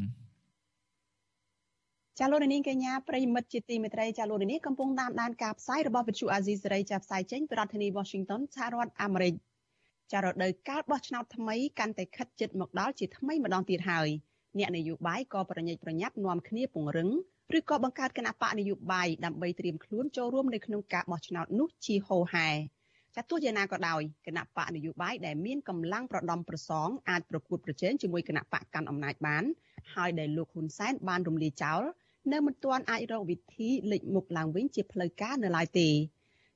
[2.19, 9.33] ចាលោកនាងកញ្ញាប្រិមិត្តជាទីមេត្រីចាលោកនាងកំពុងតាមដានការផ្សាយរបស់វិទ្យុអាស៊ីសេរីចាផ្សាយចេញពីរដ្ឋធានី Washington សហរដ្ឋអាមេរិក
[10.11, 14.09] ចារដូវកាលបោះឆ្នោតថ្មីកាន់តែខិតជិតមកដល់ជាថ្មីម្ដងទៀតហើយ
[14.59, 17.09] អ្នកនយោបាយក៏ប្រញិចប្រញាប់នាំគ្នាពង្រឹង
[17.55, 22.49] ឬក៏បង្កើតគណៈបកនយោបាយដើម្បីត្រៀមខ្លួនចូលរួមនៅក្នុងការបោះឆ្នោតនោះជាហោហែ
[23.15, 29.43] ចាទោះយ៉ាងណាក៏ដោយគណៈបកនយោបាយដែលមានកម្លាំងប្រដំប្រសងអាចប្រកួតប្រជែងជាមួយគណៈបកកាន់អំណាចបាន
[29.95, 31.81] ហើយដែលលោកហ៊ុនសែនបានរំលាយចោល
[32.33, 35.89] នៅមិនទាន់អាចរកវិធីលេចមុខឡើងវិញជាផ្លូវការនៅឡើយទេ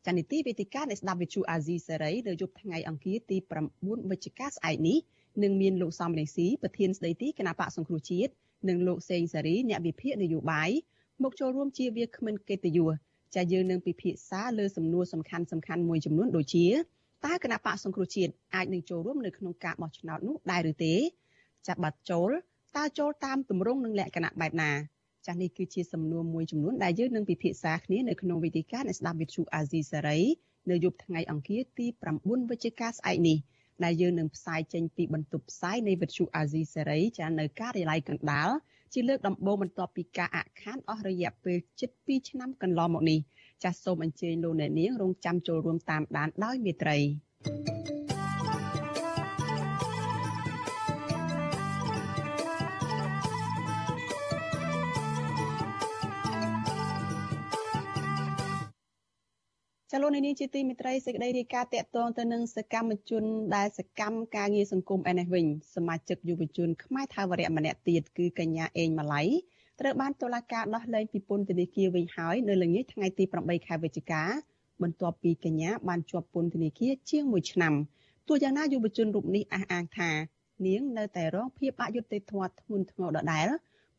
[0.05, 3.37] ចានីតិវេទិកានៃស្ដាប់វិទ្យុអាស៊ីសេរីនៅយប់ថ្ងៃអង្គារទី
[3.73, 4.97] 9វិច្ឆិកាស្អែកនេះ
[5.43, 8.31] នឹងមានលោកសំរងស៊ីប្រធានស្ដីទីគណៈបកសង្គ្រោះជាតិ
[8.69, 10.69] និងលោកសេងសេរីអ្នកវិភាគនយោបាយ
[11.23, 12.91] មកចូលរួមជាវាគ្មិនកិត្តិយស
[13.35, 16.67] ចាយើងនឹងពិភាក្សាលើសំណួរសំខាន់សំខាន់មួយចំនួនដូចជា
[17.25, 20.93] តើគណៈបកសង្គ្រោះជាតិអាចនឹងចូលរួមនៅក្នុងការបោះឆ្នោតនោះដែរឬទេ
[21.67, 22.29] ចាប់បាត់ចូល
[22.77, 24.71] តើចូលតាមទម្រង់និងលក្ខណៈបែបណា
[25.25, 30.19] ចាស់នេះគឺជាសំណួរមួយចំនួនដែលយើងនឹងពិភាក្សាគ្នានៅក្នុងវេទិកានៃស្ដាប់វិទ្យុអាស៊ីសេរី
[30.71, 31.85] នៅយប់ថ្ងៃអង្គារទី
[32.19, 33.37] 9វិច្ឆិកាស្អែកនេះ
[33.83, 38.49] ដែលយើងនឹងផ្សាយចេញពីបន្ទប់ផ្សាយនៃវិទ្យុអាស៊ីសេរីចានៅការិយាល័យកណ្ដាល
[38.93, 43.19] ជាលើកដំបូងបន្ទាប់ពីការអខានអស់រយៈពេលជិត2ឆ្នាំកន្លងមកនេះ
[43.63, 46.97] ចាសសូមអញ្ជើញលោកអ្នកនាងរងចាំចូលរួមតាមដានដោយមេត្រី
[47.45, 48.00] thank you
[59.93, 63.23] ចលនានេះជាទីមិត្តរីសេចក្តីរាយការណ៍តកតងទៅនឹងសកម្មជន
[63.55, 69.21] ដែលសកម្មការងារសង្គមឯនេះវិញសមាជិកយុវជនខ្មែរថាវរៈម្នាក់ទៀតគឺកញ្ញាអេងម៉ាឡៃ
[69.79, 74.23] ត្រូវបានតុលាការដោះលែងពីពន្ធនាគារវិញហើយនៅល្ងាចថ្ងៃទី8ខែវិច្ឆិកា
[74.81, 77.73] បន្ទាប់ពីកញ្ញាបានជាប់ពន្ធនាគារជាង1ឆ្នាំ
[78.27, 80.11] ទោះយ៉ាងណាយុវជនរូបនេះអះអាងថា
[80.65, 83.47] នាងនៅតែរងភាពអយុត្តិធម៌ធ្ងន់ធ្ងរដដែល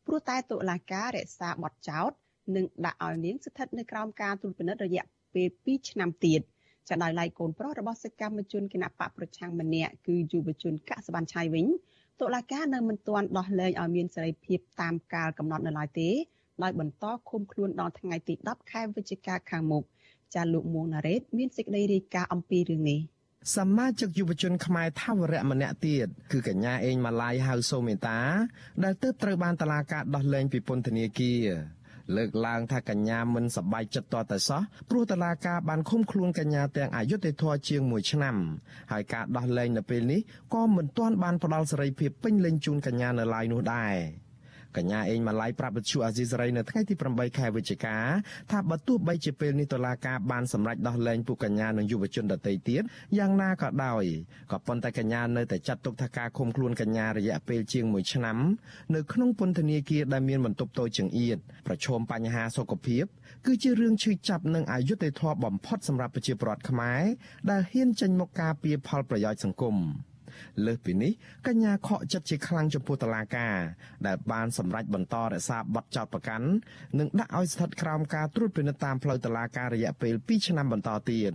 [0.05, 2.11] ព្រោះតែតុលាការរក្សាបទចោទ
[2.55, 6.41] និងដាក់ឲ្យនាងស្ថិតនៅក្រោមការត្រួតពិនិត្យរយៈ ពេល2ឆ្នាំទៀត
[6.89, 11.65] ចាដោយឡែកកូនប្រុសរបស់សកម្មជនគណៈបកប្រឆាំងម្នាក់គឺយុវជនកសបានឆៃវិញ
[12.21, 16.09] តុលាការនៅមិនទាន់ដោះលែងឲ្យមានសេរីភាពតាមកាលកំណត់នៅឡើយទេ
[16.63, 19.83] ដោយបន្តឃុំខ្លួនដល់ថ្ងៃទី10ខែវិច្ឆិកាខាងមុខ
[20.35, 22.99] ចាលោកមួងណារ៉េតមានសេចក្តីរាយការណ៍អំពីរឿងនេះ
[23.55, 28.19] សមាជិកយុវជនខ្មែរថាវរៈម្នាក់ទៀតគឺកញ្ញាអេងម៉ាឡៃហៅសូមេតា
[28.83, 31.47] ដែលទើបត្រូវបានតឡាការដោះលែងពីពន្ធនាគារ
[32.15, 38.35] លើកឡើងថាកញ្ញាមិនសប្បាយចិត្តតតែសោះព្រោះតឡាការបានឃុំខ្លួនកញ្ញាទាំងអយុធធរជាង1ឆ្នាំ
[38.91, 40.21] ហើយការដោះលែងនៅពេលនេះ
[40.53, 43.95] ក៏មិនទាន់បានផ្ដល់សេរីភាពពេញលេញជូនកញ្ញានៅឡើយនោះដែរ
[44.77, 47.97] កញ្ញាអេងម៉ាឡៃប្រាប់វិទ្យុអាស៊ីសេរីនៅថ្ងៃទី8ខែវិច្ឆិកា
[48.51, 52.83] ថាបើទោះបីជាពេលនេះតុលាការបានសម្រេចដោះលែងពួកកញ្ញានិងយុវជនដទៃទៀត
[53.17, 54.03] យ៉ាងណាក៏ដោយ
[54.51, 58.37] ក៏ប៉ុន្តែកញ្ញានៅតែចាត់ទុកថាការឃុំខ្លួនកញ្ញារយៈពេលជាង1ឆ្នាំ
[58.95, 63.05] នៅក្នុងពន្ធនាគារដែលមានបន្ទប់តូចចង្អៀតប្រឈមបញ្ហាសុខភាព
[63.45, 67.01] គឺជារឿងឈឺចាប់និងអយុត្តិធម៌បំផុតសម្រាប់ប្រជាពលរដ្ឋខ្មែរ
[67.49, 69.77] ដែលហ៊ានចេញមកការពារផលប្រយោជន៍សង្គម។
[70.65, 71.11] លើសពីនេះ
[71.47, 73.57] កញ្ញាខកចិត្តជាខ្លាំងចំពោះតឡាការ
[74.07, 76.47] ដែលបានសម្រេចបន្តរក្សាបទចោទប្រកាន់
[76.99, 81.33] និងដាក់ឲ្យស្ថិតក្រោមការត្រួតពិនិត្យតាមផ្លូវតឡាការរយៈពេល2ឆ្នាំបន្តទៀត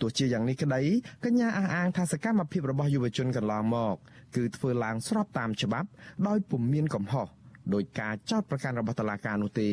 [0.00, 0.82] ទោះជាយ៉ាងនេះក្តី
[1.24, 3.96] កញ្ញាអះអាងថាសកម្មភាពរបស់យុវជនកន្លងមក
[4.36, 5.88] គឺធ្វើឡើងស្របតាមច្បាប់
[6.28, 7.28] ដោយពុំមានកំហុស
[7.74, 9.70] ដោយការចោទប្រកាន់របស់តុលាការនោះទេ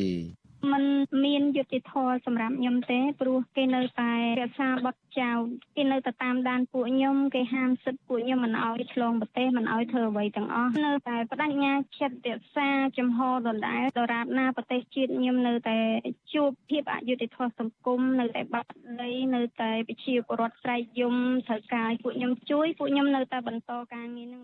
[0.71, 0.83] มัน
[1.25, 5.39] មានយុត្តិធម៌សម្រាប់ខ្ញុំទេព្រោះគេនៅតែរក្សាបទចោល
[5.75, 15.79] គេនៅតែតាមដានពួកខ្ញុំគេហាមសិទ្ធិពួកខ្ញុំមិនឲ្យឆ្លងប្រទេសមិនឲ្យធ្វើអ្វីទាំងអស់នៅតែបដិញ្ញាចិត្តរក្សាចំហដដែលដរាបណាប្រទេសជាតិខ្ញុំនៅតែ
[16.33, 18.69] ជួបភាពអយុត្តិធម៌សង្គមនៅតែបាត់
[19.01, 21.15] ដីនៅតែប្រជាពលរដ្ឋស្រែកយំ
[21.47, 24.43] ត្រូវការពួកខ្ញុំជួយពួកខ្ញុំនៅតែបន្តការងារនឹង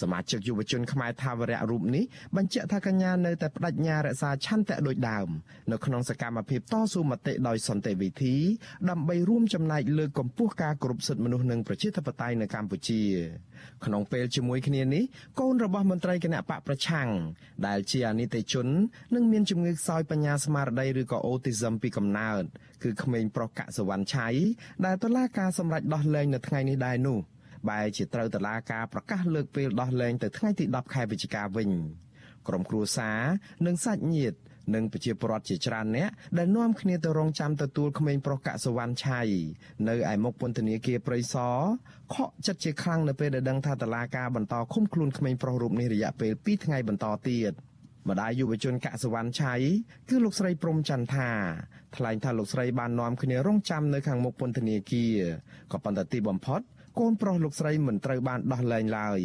[0.00, 2.04] សមាជិកយុវជនខ្មែរថាវរៈរូបនេះ
[2.36, 5.28] បញ្ជាក់ថាកញ្ញានៅតែបដិញ្ញារក្សាឆន្ទៈដូចដើម
[5.72, 8.36] នៅក្នុងសកម្មភាពតស៊ូមតិដោយសន្តិវិធី
[8.90, 13.02] ដើម្បីរួមចំណែកលើកកម្ពស់ការគោរពសិទ្ធិមនុស្សនិងប្រជាធិបតេយ្យនៅកម្ពុជា
[13.84, 15.04] ក្នុងពេលជាមួយគ្នានេះ
[15.40, 17.08] កូនរបស់មន្ត្រីគណៈបកប្រឆាំង
[17.66, 18.66] ដែលជាអនិច្ចជន
[19.14, 22.42] និងមានជំងឺខ្សោយបញ្ញាស្មារតីឬក៏អូទីសឹមពីកំណើត
[22.82, 24.28] គឺក្មេងប្រុសកសវណ្ណឆៃ
[24.84, 27.18] ដែលតុលាការសម្រេចដោះលែងនៅថ្ងៃនេះដែរនោះ
[27.68, 31.70] បែរជាត្រូវតឡាការប្រកាសលើកពេលដោះលែងទៅថ្ងៃទី10ខែវិច្ឆិកាវិញ
[32.48, 33.20] ក្រុមគ្រួសារ
[33.66, 34.38] និងសាច់ញាតិ
[34.74, 39.20] និងប្រជាពលរដ្ឋជាច្រើនអ្នកដែលនាំគ្នាទៅរងចាំទទួលក្មេងប្រុសកសវណ្ណឆៃ
[39.88, 41.58] នៅឯមុខពន្ធនាគារព្រៃសរ
[42.14, 47.52] ខកចិត្តជាខ្លាំងនៅពេលដែលដឹងថាតឡាការបន្តឃុំខ្លួនក្មេងប្រុសរូបនេះរយៈពេល2ថ្ងៃបន្តទៀត
[48.08, 49.54] ម្ដាយយុវជនកសវណ្ណឆៃ
[50.08, 51.30] គឺលោកស្រីព្រំចន្ទថា
[51.96, 55.16] ថ្លែងថាលោកស្រីបាននាំគ្នារងចាំនៅខាងមុខពន្ធនាគារ
[55.72, 56.60] ក៏ប៉ុន្តែទីបំផុត
[56.98, 59.20] កូនប្រុសលោកស្រីមិនត្រូវបានដោះលែងឡើយ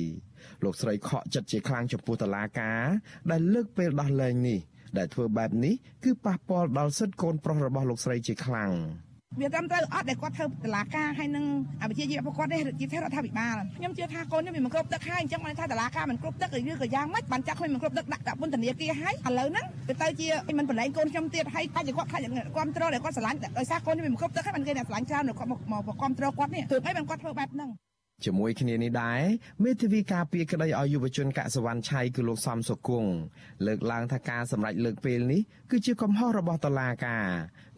[0.63, 2.83] លោកស្រីខកចិត្តជាខ្លាំងចំពោះតឡាការ
[3.31, 4.59] ដែលលើកពេលដោះលែងនេះ
[4.97, 8.71] ដែលធ្វើបែបនេះគឺប៉ះពាល់ដល់សិទ្ធិកូនប្រុសរបស់លោកស្រីជាខ្លាំង
[9.37, 11.45] វាត្រឹមត្រូវអត់ដែលគាត់ធ្វើតឡាការហើយនឹង
[11.81, 22.21] អវិជ្ជាជីវៈគាត់ទេជារដ្ឋាភិបាលខ្ញុំជឿថាកូនខ្ញុំវាមិនគ្រប់ទឹកហើយអញ្ចឹងបានថាតឡាការមិនគ្រប់ទឹកឬក៏យ៉ាងម៉េចបានចាក់ខ្លួនមិនគ្រប់ទឹកដាក់ដាក់ពន្ធនាគារហើយឥឡូវហ្នឹងទៅទៅជាមិនបលែងកូនខ្ញុំទៀតហើយតែគាត់ខ្លាច
[22.55, 27.69] គ្រប់គ្រងដែលគាត់ស្រឡាញ់ដោយសារកូនខ្ញុំវាមិនគ្រប់ទឹកហើយបានគេអ្នកស្រឡាញ់ច្រើនគាត់មកមកគ្រប់គ្រងគាត់នេះទើបហើយបានគាត់ធ្វើបែបហ្នឹង
[28.25, 29.21] ជាមួយគ្នានេះដែរ
[29.63, 33.11] មេធាវីការពារក្តីឲ្យយុវជនកសវណ្ណឆៃគឺលោកសំសុគង្គ
[33.65, 37.27] លើកឡើងថាការសម្រេចលើកពេលនេះគឺជាកំហុសរបស់តុលាការ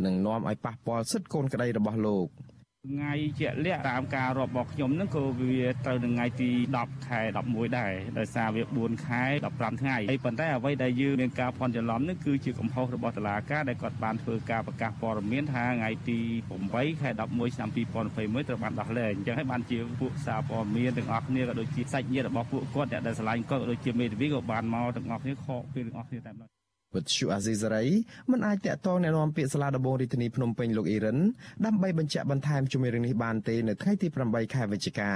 [0.05, 2.27] និងនាំឲ្យប៉ះពាល់សិទ្ធិកូនក្តីរបស់លោក។
[2.89, 16.19] ថ្ងៃជាក់លាក់តាមការរាប់របស់ខ្ញុំហ្នឹងក៏វាត្រូវនឹងថ្ងៃទី10ខែ11ដែរដោយសារវា4ខែ15ថ្ងៃហើយប៉ុន្តែអ្វីដែលយើងមានការភ័ន្តច្រឡំហ្នឹងគឺជាកំហុសរបស់តុលាការដែលគាត់បានធ្វើការប្រកាសព័ត៌មានថាថ្ងៃទី
[16.59, 26.60] 8ខែ11ឆ្នាំ2021ត្រូវបានដោះលែងអញ្ចឹងហើយបានជាពួកសារព័ត៌មានទាំងអស់គ្នាក៏ដូចជាសាច់ញាតិរបស់ពួកគាត់ដែលឆ្លាញ់គាត់ក៏ដូចជាមេធាវីក៏បានមកទាំងអស់គ្នាខកពេលទាំងអស់គ្នាតែម្ដង
[26.94, 27.84] វិទ្យុអាស៊ីសេរី
[28.30, 31.18] មិនអាចតាក់ទងแนะនាំពាក្យសាលាដំបងរាជធានីភ្នំពេញលោកអ៊ីរ៉ាន
[31.66, 35.12] ដើម្បីបញ្ជាក់បន្ថែមជំរឿងនេះបានទេនៅថ្ងៃទី8ខែវិច្ឆិកា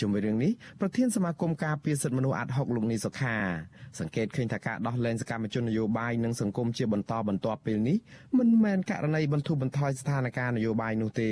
[0.00, 3.36] ជុំវិញរឿងនេះប្រធានសមាគមការពារសិទ្ធិមនុស្សអាត់ហុកលោកនីសុខា
[3.98, 7.96] សង្កេតឃើញថាការដោះលែងសកម្មជននយោបាយនិងសង្គមជាបន្តបន្ទាប់ពេលនេះ
[8.38, 11.30] មិនមែនករណីបន្ធូរបន្ថយស្ថានភាពនយោបាយនោះទេ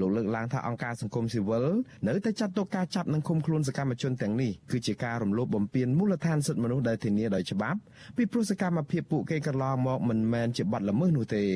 [0.00, 1.66] លោកលើកឡើងថាអង្គការសង្គមស៊ីវិល
[2.08, 7.78] នៅតែចាត់ទុកការចាប់និងឃុំខ្លួនសកម្មជនទាំងនេះគឺជាការរំលោភបំពានមូលដ្ឋានសិទ្ធិមនុស្សដែលធានាដោយច្បាប់
[8.16, 11.46] ពីព្រោះសកម្មភាពពួកគេកន្លងមកមិនមែនជាបទល្មើសនោះទេ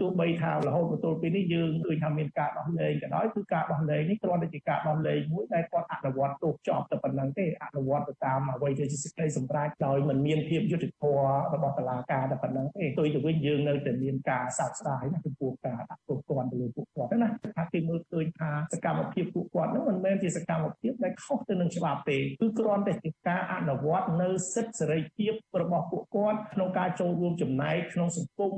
[0.00, 11.22] ទោះបីថារហូតមកទល់ពេលនេះយើងឃើញថាមានការដោះលែងក៏ដោយគឺការដោះលែងនេះគ្រាន់តែជាការដោះលែងមួយដែលគាត់អនុវត្តទោសចប់តែប៉ុណ្្នឹងទេអនុវត្តទៅតាមអ្វីដែលជាសេចក្តីសម្រេចដោយមិនមានភាពយុត្តិធម៌
[11.54, 28.54] របស់តុលាការតែប៉ុណ្្នឹងទេទោះទៅវិញយើងនៅតែមានការសោកស្ដាយណាចំពោះការដាក់ទោសគាត់ទៅលើពួកគាត់ណាថាគេមើលឃើញថាសកម្មភាពពួកគាត់ហ្នឹងមិនមែនជាសកម្មភាពដែលខុសទៅនឹងច្បាប់ទេគឺគ្រាន់តែជាការអនុវត្តនៅសិទ្ធិសេរីភាពរបស់ពួកគាត់ក្នុងការចូលរួមចំណែកក្នុងសង្គម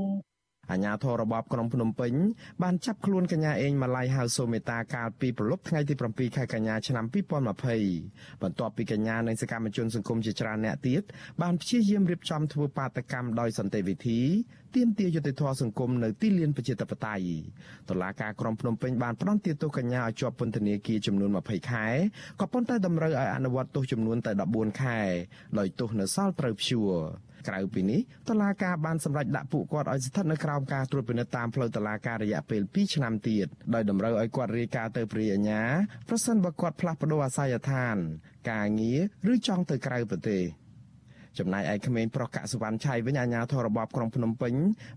[0.72, 2.12] អាជ្ញាធររបបក្រុងភ្នំពេញ
[2.62, 7.04] បានចាប់ខ្លួនកញ្ញាអេងម៉ាឡៃហៅសូមេតាកាលពីប្រលប់ថ្ងៃទី7ខែកញ្ញាឆ្នាំ
[7.72, 11.02] 2020បន្ទាប់ពីកញ្ញានិងសកម្មជនសង្គមជាច្រើនអ្នកទៀត
[11.42, 14.20] បានព្យាយាមរៀបចំធ្វើបាតកម្មដោយសន្តិវិធី
[14.76, 17.28] ទាមទារយុត្តិធម៌សង្គមនៅទីលានប្រជាធិបតេយ្យ
[17.88, 21.86] តុលាការក្រុងភ្នំពេញបានផ្តន្ទាទោសកញ្ញាឲ្យជាប់ពន្ធនាគារចំនួន20ខែ
[22.40, 24.98] ក៏ប៉ុន្តែតម្រូវឲ្យអនុវត្តទោសចំនួនតែ14ខែ
[25.58, 26.94] ដោយទោសនៅសល់ត្រូវព្យួរ
[27.48, 35.62] ក្រៅពីនេះតឡាការបានសម្រេចដាក់ពួកគាត់ឲ្យស្ថិតនៅក្រោមការត្រួតពិនិត្យតាមផ្លូវតឡាការរយៈពេល2ឆ្នាំទៀតដោយតម្រូវឲ្យគាត់រាយការណ៍ទៅព្រះអាជ្ញា
[36.08, 37.96] ប្រសិនបើគាត់ផ្លាស់ប្តូរអាស័យដ្ឋាន
[38.50, 39.00] ការងារ
[39.32, 40.42] ឬចង់ទៅក្រៅប្រទេស
[41.38, 44.54] ចំណែកឯក្មេងប្រុសកសវណ្ណឆៃវិញអាជ្ញាធររបបក្រុងភ្នំពេញ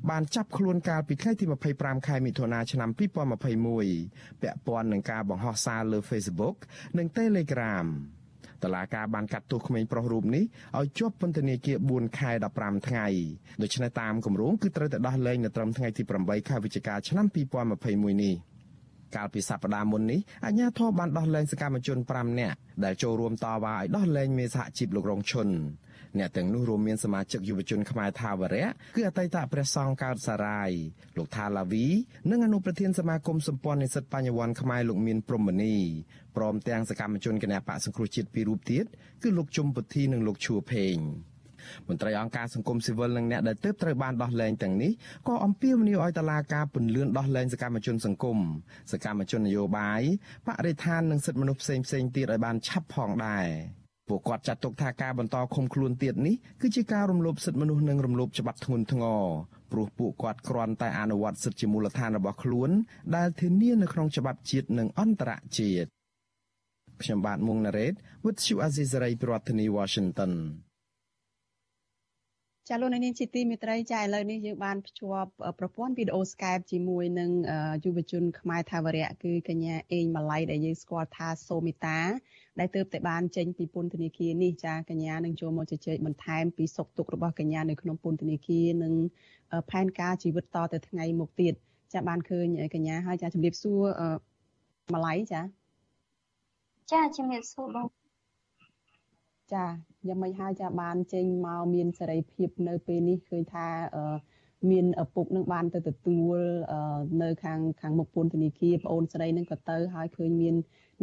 [0.10, 6.58] បានចាប់ខ្លួនកាលពីថ្ងៃទី25ខែមិថុនាឆ្នាំ2021ពាក់ព័ន្ធនឹងការបង្ហោះសារលើ Facebook
[6.97, 7.88] និង Telegram
[8.65, 10.43] តឡាការបានកាត់ទោសក្មេងប្រុសរូបនេះ
[10.78, 13.08] ឲ្យជាប់ពន្ធនាគារ4ខែ15ថ្ងៃ
[13.62, 17.25] ដូច្នេះតាមគម្រោងគឺត្រូវតែដោះលែងនៅត្រឹមថ្ងៃទី8ខែវិច្ឆិកាឆ្នាំ
[17.75, 18.36] 2021នេះ
[19.15, 25.49] កាលពីសប្តាហ៍មុននេះអាជ្ញាធរបានដោះលែងសកម្មជន5នាក់ដែលចូលរួមតវ៉ាឲ្យដោះលែងមេសហជីពលោករងឈុន
[26.19, 30.71] អ្នកទាំងនោះរួមមានសមាជិកយុវជនខ្មែរថាវរៈគឺអតីតព្រះសង្ឃកើតសារាយ
[31.17, 31.86] លោកថាឡាវី
[32.30, 35.75] និងអនុប្រធានសមាគមសម្ព័ន្ធនិស្សិតបញ្ញវន្តខ្មែរលោកមានព្រំមនី
[36.38, 38.86] ព្រមទាំងសកម្មជនគណបកសង្គ្រោះជាតិពីររូបទៀត
[39.24, 40.98] គឺលោកជុំពុធីនិងលោកឈួរផេង
[41.88, 44.91] មន្ត្រីអង្គការសង្គមស៊ីវិលនិងអ្នកដែលទើបត្រូវបានដោះលែងទាំងនេះ
[45.28, 48.38] ក៏អំពាវនាវឲ្យតុលាការពន្លឿនដោះលែងសកម្មជនសង្គម
[48.91, 50.02] សកម្មជននយោបាយ
[50.48, 53.48] បរិស្ថាននិងសិទ្ធិមនុស្សផ្សេងៗទៀតឲ្យបានឆាប់ផងដែរ
[54.10, 59.24] ពួកគាត់ចាត់ទុកថាការបន្តឃុំខ្លួនទៀតនេះគឺជាការរំលោភសិទ្ធិមនុស្សនិងរំលោភច្បាប់ធ្ងន់ធ្ងរ
[59.71, 62.69] ព្រោះពួកគាត់គ្រាន់តែអនុវត្តសិទ្ធិជាមូលដ្ឋានរបស់ខ្លួន
[63.15, 65.89] ដែលធានានៅក្នុងច្បាប់ជាតិនិងអន្តរជាតិ
[67.03, 67.93] ខ្ញុំបាទមុងណារ៉េត
[68.25, 70.34] With you Azizari ប្រធានាធិបតី Washington
[72.69, 75.29] ចាលោកនាងជាទីមេត្រីចាឥឡូវនេះយើងបានភ្ជាប់
[75.60, 77.31] ប្រព័ន្ធវីដេអូ Skype ជាមួយនឹង
[77.86, 81.99] យុវជនខ្មែរថាវរៈគឺកញ្ញាអេងម៉ាឡៃដែលយើងស្គាល់ថាសូមីតា
[82.60, 88.93] ដែលទើបតែបានចេញពីពន្ធនាគារនេះចាកញ្ញានឹងចូលមកជជែកបន្ថែមពីសុខទុក្ខរបស់កញ្ញានៅក្នុងពន្ធនាគារនិង
[89.71, 91.53] ផែនការជីវិតតទៅថ្ងៃមុខទៀត
[91.93, 93.81] ចាបានឃើញកញ្ញាហើយចាជំរាបសួរ
[94.93, 95.41] ម៉ាឡៃចា
[96.91, 97.88] ចាជំរាបសួរបង
[99.54, 99.65] ចា
[100.08, 103.67] យ៉ាងម៉េចហើយចាបានចេញមកមានសេរីភាពនៅពេលនេះឃើញថា
[104.71, 106.38] មានឪពុកនឹងបានទៅទទួល
[107.24, 110.56] នៅខាងខាងមុខពន្ធនាគារប្អូនស្រីនឹងក៏ទៅហើយឃើញមាន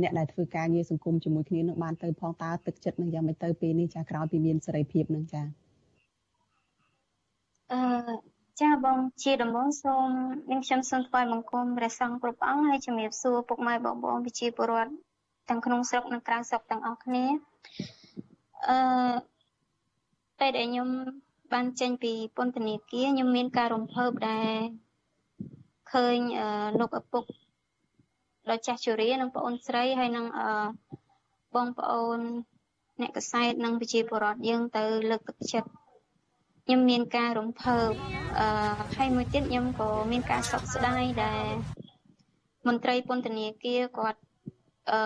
[0.02, 5.42] អ្នកដែលធ្វើការងារសង្គមជាមួយគ្នានឹងបានទៅផងតើទឹកចិត្តនឹងយ៉ាងម៉េចទៅពេលនេះចាក្រោយពីមានសេរីភាពនឹងចា
[7.72, 7.82] អឺ
[8.60, 10.06] ចាបងជាដំណងសូម
[10.50, 14.92] នាងខ្ញុំសូមថ្វាយបង្គំព្រះសង្ឃគ្រប់អង្គហើយជំរាបសួរពុកម៉ែបងប្អូនវិជាពលរដ្ឋ
[15.48, 17.24] ទាំងក្នុងស្រុកនិងក្រៅស្រុកទាំងអស់គ្នា
[18.68, 18.76] អឺ
[20.38, 20.88] ពេលដែលខ្ញុំ
[21.52, 24.56] បានចេញពីពន្ធនាគារខ្ញុំមានការរំភើបដែល
[25.92, 26.18] ឃើញ
[26.80, 27.24] លោកឪពុក
[28.50, 30.26] ដ៏ចាស់ជរានិងប្អូនស្រីហើយនិង
[31.54, 32.18] បងប្អូន
[33.00, 35.70] អ្នកកសែតនិងប្រជាពលរដ្ឋយើងទៅលើកទឹកចិត្ត
[36.64, 37.90] ខ្ញុំមានការរំភើប
[38.38, 38.46] អឺ
[38.96, 41.46] ហើយមួយទៀតខ្ញុំក៏មានការសោកស្ដាយដែល
[42.66, 44.20] មន្ត្រីពន្ធនាគារគាត់
[44.90, 44.98] អឺ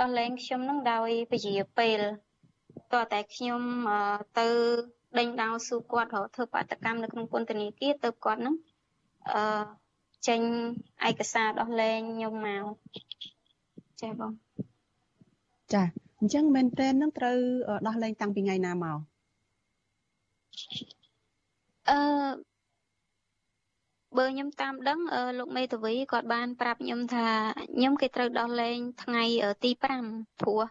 [0.00, 2.00] ដោះលែងខ្ញុំនឹងដោយពជាពេល
[2.92, 3.62] តើតែខ្ញុំ
[4.38, 4.48] ទៅ
[5.18, 8.54] ដេញដោសួរគាត់រកធ្វើបាតកម្មនៅក្នុងពន្ធនាគារទៅគាត់នឹង
[9.32, 9.42] អឺ
[10.28, 10.40] ចេញ
[11.08, 12.64] ឯកសារដោះលែងខ្ញុំមក
[14.00, 14.32] ចាបង
[15.74, 15.82] ចា
[16.18, 17.38] អញ្ចឹងមែនតើនឹងត្រូវ
[17.86, 18.98] ដោះលែងតាំងពីថ្ងៃណាមក
[21.90, 21.98] អឺ
[24.16, 25.00] បើខ្ញុំតាមដឹង
[25.38, 27.28] លោកមេធាវីគាត់បានប្រាប់ខ្ញុំថា
[27.76, 29.24] ខ្ញុំគេត្រូវដោះលែងថ្ងៃ
[29.64, 29.70] ទី
[30.06, 30.62] 5ព្រោះ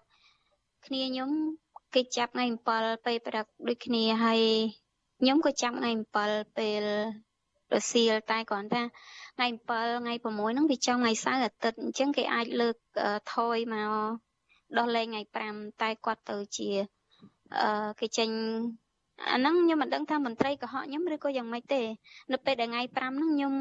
[0.86, 1.29] គ្នាខ្ញុំ
[1.95, 4.41] គេចាប់ថ្ងៃ7ពេលព្រឹកដូចគ្នាហើយ
[5.19, 5.91] ខ្ញុំក៏ចាប់ថ្ងៃ
[6.25, 6.84] 7ពេល
[7.73, 8.81] រសៀលតែគ្រាន់តែ
[9.36, 12.75] ថ្ងៃ7ថ្ងៃ6ហ្នឹងវាចង់ថ្ងៃសៅរ៍អាទិត្យអញ្ចឹងគេអាចលើក
[13.34, 13.91] ថយមក
[14.77, 16.69] ដោះលែងថ្ងៃ5តែគាត់ទៅជា
[17.62, 18.29] អឺគេចេញ
[19.23, 21.82] អាហ្នឹងខ្ញុំមិនដឹងថាមន្ត្រីកុហកខ្ញុំឬក៏យ៉ាងម៉េចទេ
[22.32, 23.54] នៅពេលដែលថ្ងៃ5ហ្នឹងខ្ញុំ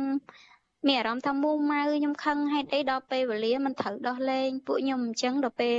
[0.87, 5.77] មានអារម្មណ៍ថាមូម៉ៅខ្ញុំខឹងហេតុអីដល់ពេលវេលាមិនត្រូវដោះលែងពួកខ្ញុំអញ្ចឹងដល់ពេល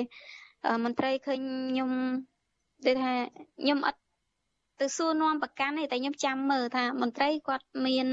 [0.83, 1.39] មន្ត្រីឃើញ
[1.71, 1.91] ខ្ញុំ
[2.85, 3.13] ដូចថា
[3.61, 3.99] ខ្ញុំអត់
[4.81, 8.07] ទៅសួរនាំប្រកាន់ទេតែខ្ញុំចាំមើលថាមន្ត្រីគាត់មាន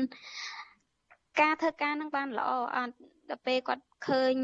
[1.41, 2.95] ការធ្វើការនឹងបានល្អអត់
[3.31, 4.37] ដល់ពេលគាត់ឃើញ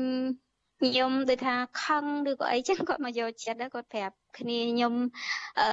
[0.81, 1.54] ខ្ញុំដូចថា
[1.85, 4.94] ខឹងឬក៏អីចឹងគាត់មកយកចិត្តគាត់ប្រាប់គ្នាខ្ញុំ
[5.61, 5.68] អឺ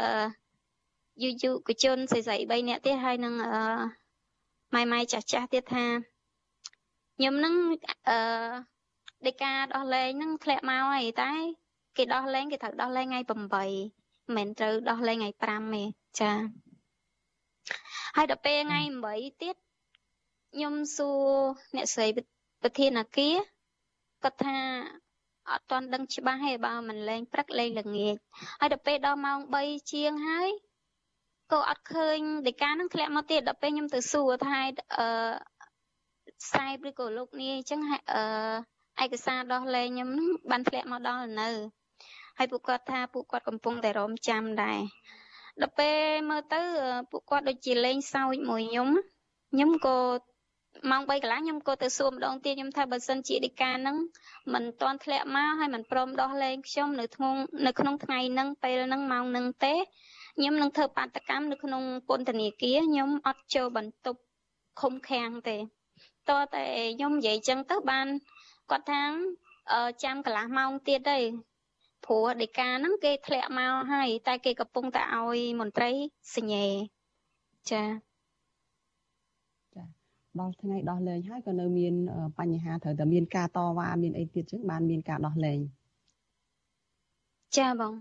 [1.23, 3.51] យុយុកជនស្រីស្រី3នាក់ទៀតហើយនឹងអឺ
[4.73, 5.86] ម៉ែម៉ែចាស់ចាស់ទៀតថា
[7.17, 7.54] ខ្ញុំនឹង
[8.10, 8.19] អឺ
[9.28, 11.32] ដីកាដោះលែងនឹងធ្លាក់មកហើយតែ
[11.97, 13.21] គេដោះលែងគេត្រូវដោះលែងថ្ងៃ
[13.78, 15.84] 8មិនត្រូវដោះលែងថ្ងៃ5ទេ
[16.19, 16.32] ចា
[18.15, 19.56] ហើយដល់ពេលថ្ងៃ8ទៀត
[20.54, 21.25] ខ្ញុំសួរ
[21.75, 22.08] អ្នកស្រី
[22.62, 23.36] ប្រធានអាគារ
[24.23, 24.58] គាត់ថា
[25.51, 28.15] អត់ទាន់ដឹងច្បាស់ទេបើមិនលេងព្រឹកលេងល្ងាច
[28.60, 30.49] ហើយដល់ពេលដល់ម៉ោង3ជាងហើយ
[31.56, 34.60] ក៏អត់ឃើញដីកានឹងធ្លាក់មកទៀតដល់ពេលខ្ញុំទៅសួរថា
[34.98, 35.08] អឺ
[36.44, 37.82] ខ្សែឬក៏លោកនាយអញ្ចឹង
[38.13, 41.50] អឺឯកសារដោះលែងខ្ញុំនឹងបានធ្លាក់មកដល់នៅ
[42.38, 44.80] ហើយពួកគាត់ថាពួកគាត់កំពុងតែរំចាំដែរ
[45.62, 46.62] ដល់ពេលមើលទៅ
[47.12, 48.89] ពួកគាត់ដូចជាលេងសើចមួយខ្ញុំ
[49.52, 49.98] ខ្ញុំក៏
[50.91, 53.98] ម៉ោង3កន្លះខ្ញុំក៏ទៅសួរម្ដងទៀតខ្ញុំថាបើសិនជាដីកាហ្នឹង
[54.54, 57.36] មិនទាន់ធ្លាក់មកហើយមិនព្រមដោះលែងខ្ញុំនៅក្នុង
[57.68, 59.74] នៅក្នុងថ្ងៃហ្នឹងពេលហ្នឹងម៉ោងហ្នឹងទេ
[60.36, 64.19] ខ្ញុំនឹងធ្វើបាតកម្មនៅក្នុងពន្ធនាគារខ្ញុំអត់ចូលបន្ទប់
[64.82, 65.58] ឃុំឃាំងទេ
[66.30, 66.63] តើតែ
[66.98, 68.08] ខ្ញុំនិយាយចឹងទៅបាន
[68.71, 69.02] គាត់ថា
[70.04, 71.19] ចាំកន្លះម៉ោងទៀតទេ
[72.06, 75.91] ព្រោះដីកាហ្នឹងគេធ្លាក់មកហើយតែគេកំពុងតែឲ្យមន្ត្រី
[76.36, 76.65] សញ្ញេ
[77.71, 77.84] ចា
[80.39, 81.93] ដល់ថ្ងៃដោះលែងហើយក៏នៅមាន
[82.39, 85.60] បញ្ហាត្រូវតែមានការតវ៉ាមានអីទៀតចឹងបានមានការដោះលែង
[87.58, 87.93] ចាបង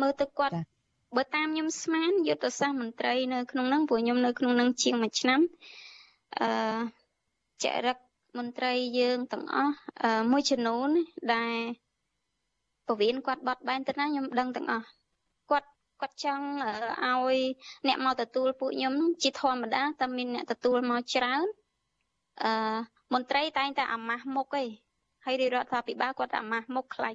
[0.00, 0.52] មើលទៅគាត់
[1.16, 5.40] បើតាមខ្ញុំស្មានយុទ្ធសាស្ត្រមន្ត្រីនៅក្នុងហ្នឹងព្រោះខ្ញុំនៅក្នុងហ្នឹងជាងមួយឆ្នាំ
[6.40, 6.48] អឺ
[7.64, 7.96] ចរិត
[8.38, 9.74] មន្ត្រីយើងទាំងអស់
[10.32, 10.88] មួយចំនួន
[11.34, 11.56] ដែល
[12.86, 14.86] ពវៀនគាត់បត់បែនទៅណាខ្ញុំដឹងទាំងអស់
[15.50, 15.68] គាត់
[16.00, 16.46] គាត់ចង់
[17.04, 17.38] ឲ្យ
[17.88, 21.46] អ្នកមកទទួលពួកខ្ញុំជាធម្មតាតែមានអ្នកទទួលមកច្រើន
[22.44, 22.50] អឺ
[23.12, 24.68] មន្ត្រីតែងតែអាម៉ាស់មុខឯង
[25.24, 27.14] ហើយរាជរដ្ឋាភិបាលគាត់អាម៉ាស់មុខខ្លាច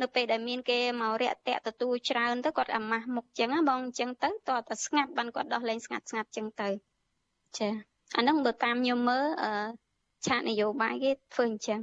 [0.00, 6.68] នៅពេលដែលមានគេមករយៈតាក់ទទួលច្រើនទៅគាត់អាម៉ាស់មុខចឹងណាបងអញ្ចឹងទៅតើតស្ងាត់បានគាត់ដោះលែងស្ងាត់ស្ងាត់ចឹងទៅ
[7.58, 7.68] ចា
[8.16, 9.50] អាហ្នឹងបើតាមខ្ញុំមើលអឺ
[10.26, 11.80] ឆាកនយោបាយគេធ្វើអញ្ចឹង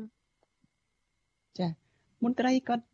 [1.60, 1.67] ចា
[2.23, 2.86] មន្ត្រីគាត់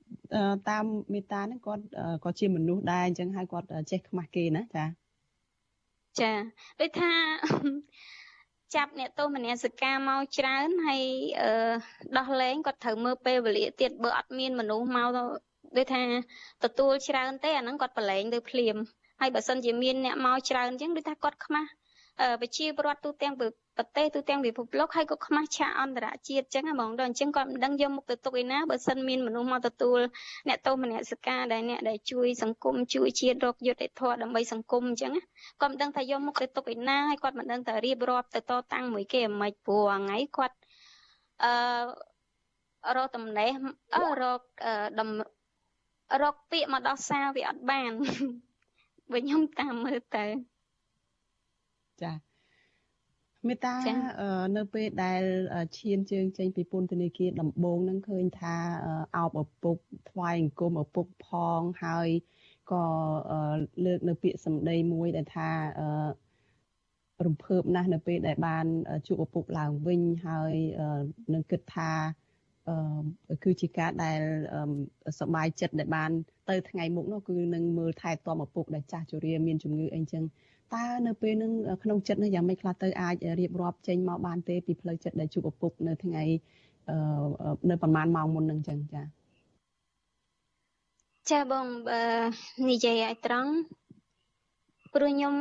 [0.70, 1.84] តាមមេតាហ្នឹងគាត់
[2.24, 4.86] ក៏ជាមនុស្សដែរអញ្ចឹងហើយគាត់ចេះខ្មាស់គេណាចា
[6.20, 6.32] ចា
[6.80, 7.12] ដូចថា
[8.76, 11.04] ចាប់អ្នកទោសមនសិការមកច្រើនហើយ
[11.42, 11.50] អឺ
[12.18, 15.10] ដោះលែងគាត់ត្រូវមើលពេលវេលាទៀតបើអត់មានមនុស្សមក
[15.78, 16.04] ដូចថា
[16.64, 18.76] ទទួលច្រើនទេអាហ្នឹងគាត់ប្រឡែងទៅភ្លាម
[19.20, 21.70] ហើយបើសិនជាមានអ្នកមកច្រើនអញ្ចឹងដូចថាគាត់ខ្មាស់
[22.42, 30.00] ប្រជាពលរដ្ឋទូទាំងប្រទេសទូទាំងពិភពលោកហើយក៏ខ្មាស់ឆាកអន្តរជាតិចឹងហ្មងដល់អញ្ចឹងគាត់មិនដឹងយកមុខទៅទុកឯណាបើសិនមានមនុស្សមកទទួល
[30.48, 35.14] អ្នកទោសមនសិការដែលអ្នកដែលជួយសង្គមជួយជាតិរកយុត្តិធម៌ដើម្បីសង្គមអញ្ចឹង
[35.62, 40.58] គាត់មិនដឹងថាយកមុខទៅទុកឯណាហើយគាត់មិនដឹងថារៀបរាប់ទៅតតាំងមួយគេអាម៉េចព្រោះថ្ងៃគាត់
[41.44, 43.52] អឺរកតំណេះ
[43.96, 44.42] អឺរក
[45.00, 45.10] ដំ
[46.22, 47.92] រកពាក្យមកដោះសារវាអត់បាន
[49.12, 50.53] បើខ្ញុំតាមមើលទៅ
[52.02, 52.12] ចា
[53.48, 53.76] មេតា
[54.58, 55.22] នៅពេលដែល
[55.80, 58.56] ឈានជើងចេញពីពន្ធនាគារដំបងនឹងឃើញថា
[59.18, 59.78] អោបឪពុក
[60.10, 61.30] ថ្វាយអង្គមឪពុកផ
[61.60, 62.10] ងហើយ
[62.72, 62.86] ក៏
[63.86, 65.50] លើកនៅពាក្យសម្ដីមួយដែលថា
[67.26, 68.66] រំភើបណាស់នៅពេលដែលបាន
[69.08, 70.54] ជួបឪពុកឡើងវិញហើយ
[71.34, 71.92] នឹងគិតថា
[73.44, 74.20] គឺជាការដែល
[75.20, 76.12] សប្បាយចិត្តដែលបាន
[76.50, 80.24] ទៅថ្ងៃមុខនោះគឺនឹងមើលថែទាំឪពុកដែលចាស់ជរាមានជំងឺអីចឹង
[80.76, 81.52] តើនៅពេលនឹង
[81.84, 86.24] ក្នុងចិត្តនឹងយ៉ាងម៉េចខ្លះទៅអាចរៀបរាប់ចេញមកបានទេពីផ្លូវចិត្តដែលជួបឪពុកនៅថ្ងៃ
[87.70, 89.04] នៅប្រហែលម៉ោងមុននឹងចឹងចា
[91.32, 91.68] ចាបង
[92.70, 93.52] និយាយឲ្យត្រង់
[94.94, 95.36] ព្រោះខ្ញុំ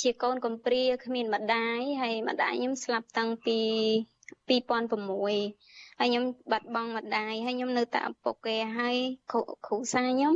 [0.00, 3.58] ជាកូនកំព្រាគ្មានម្ដាយហើយម្ដាយខ្ញុំស្លាប់តាំងពី
[4.48, 8.96] 2006ហើយខ្ញុំបាត់បង់ម្ដាយហើយខ្ញុំនៅតែឪពុកគេហើយ
[9.66, 10.34] គ្រូសាខ្ញុំ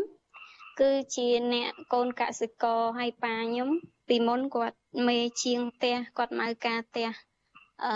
[0.81, 3.71] គឺជាអ្នកកូនកសិករហើយប៉ាខ្ញុំ
[4.09, 7.09] ពីមុនគាត់មេជាងផ្ទះគាត់មកការផ្ទះ
[7.85, 7.95] អឺ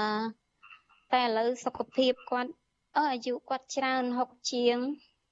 [1.12, 2.51] តែឥឡូវសុខភាពគាត់
[2.97, 4.77] អឺអាយុគាត់ច្រើន60ជាង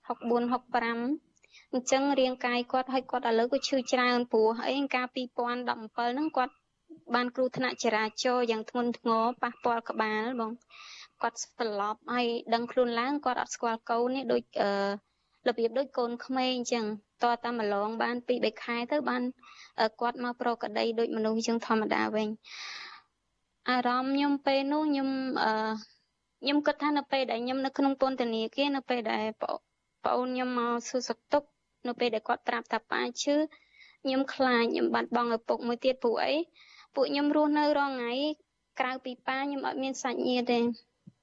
[0.08, 6.54] 64 65អញ្ចឹងរាងកាយគាត់ហើយគាត់ឥឡូវក៏ឈឺច្រើនព្រោះអីកាល2017ហ្នឹងគាត់
[7.14, 10.50] បានគ្រោះថ្នាក់ចរាចរណ៍យ៉ាងធ្ងន់ធ្ងរប៉ះពាល់ក្បាលបង
[11.22, 14.70] គាត់ស្លាប់ហើយដឹងខ្លួនឡើងគាត់អត់ស្គាល់កូននេះដូចអឺ
[15.48, 16.84] របៀបដូចកូនក្មេងអញ្ចឹង
[17.22, 19.22] តតាមម្លងបានពី3ខែទៅបាន
[20.00, 22.28] គាត់មកប្រកដីដូចមនុស្សជាងធម្មតាវិញ
[23.70, 25.08] អារម្មណ៍ខ្ញុំពេលនោះខ្ញុំ
[25.42, 25.52] អឺ
[26.42, 31.48] ខ្ញុំគិតថានៅពេលដែលខ្ញុំនៅក្នុងពន្ធនាគារនៅពេលដែលប្អូនខ្ញុំមកសួរសុខទុក្ខ
[31.86, 33.36] នៅពេលដែលគាត់ប្រាប់ថាប៉ាឈឺ
[34.02, 36.34] ខ្ញុំខ្លាចខ្ញុំបាត់បង់ឪពុកមួយទៀតព្រោះអី
[36.94, 38.12] ពួកខ្ញុំរស់នៅរងថ្ងៃ
[38.80, 40.58] ក្រៅពីប៉ាខ្ញុំអត់មានសាច់ញាតិទេ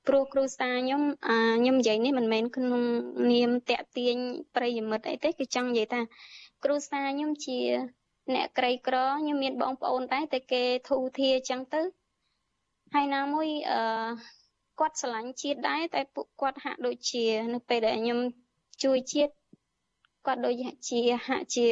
[0.10, 2.82] ព្រោះគ្រូសាខ្ញុំខ្ញុំនិយាយនេះមិនមែនក្នុង
[3.32, 4.18] នាមតាក់ទាញ
[4.56, 6.02] ប្រិយមិត្តអីទេគឺចង់និយាយថា
[6.64, 7.60] គ្រូសាខ្ញុំជា
[8.34, 11.82] អ្នកក្រីក្រខ្ញុំមានបងប្អូនដែរតែគេធូធាអញ្ចឹងទៅ
[12.94, 13.80] ហើយណាមួយអឺ
[14.80, 18.20] គាត់ស្រឡាញ់ជាតិដែរតែពួកគាត់ហាក់ដូចជា នៅពេលដែលខ្ញុំ
[18.84, 19.34] ជួយជាតិ
[20.26, 20.54] គាត់ដូច
[20.90, 21.66] ជាហាក់ជា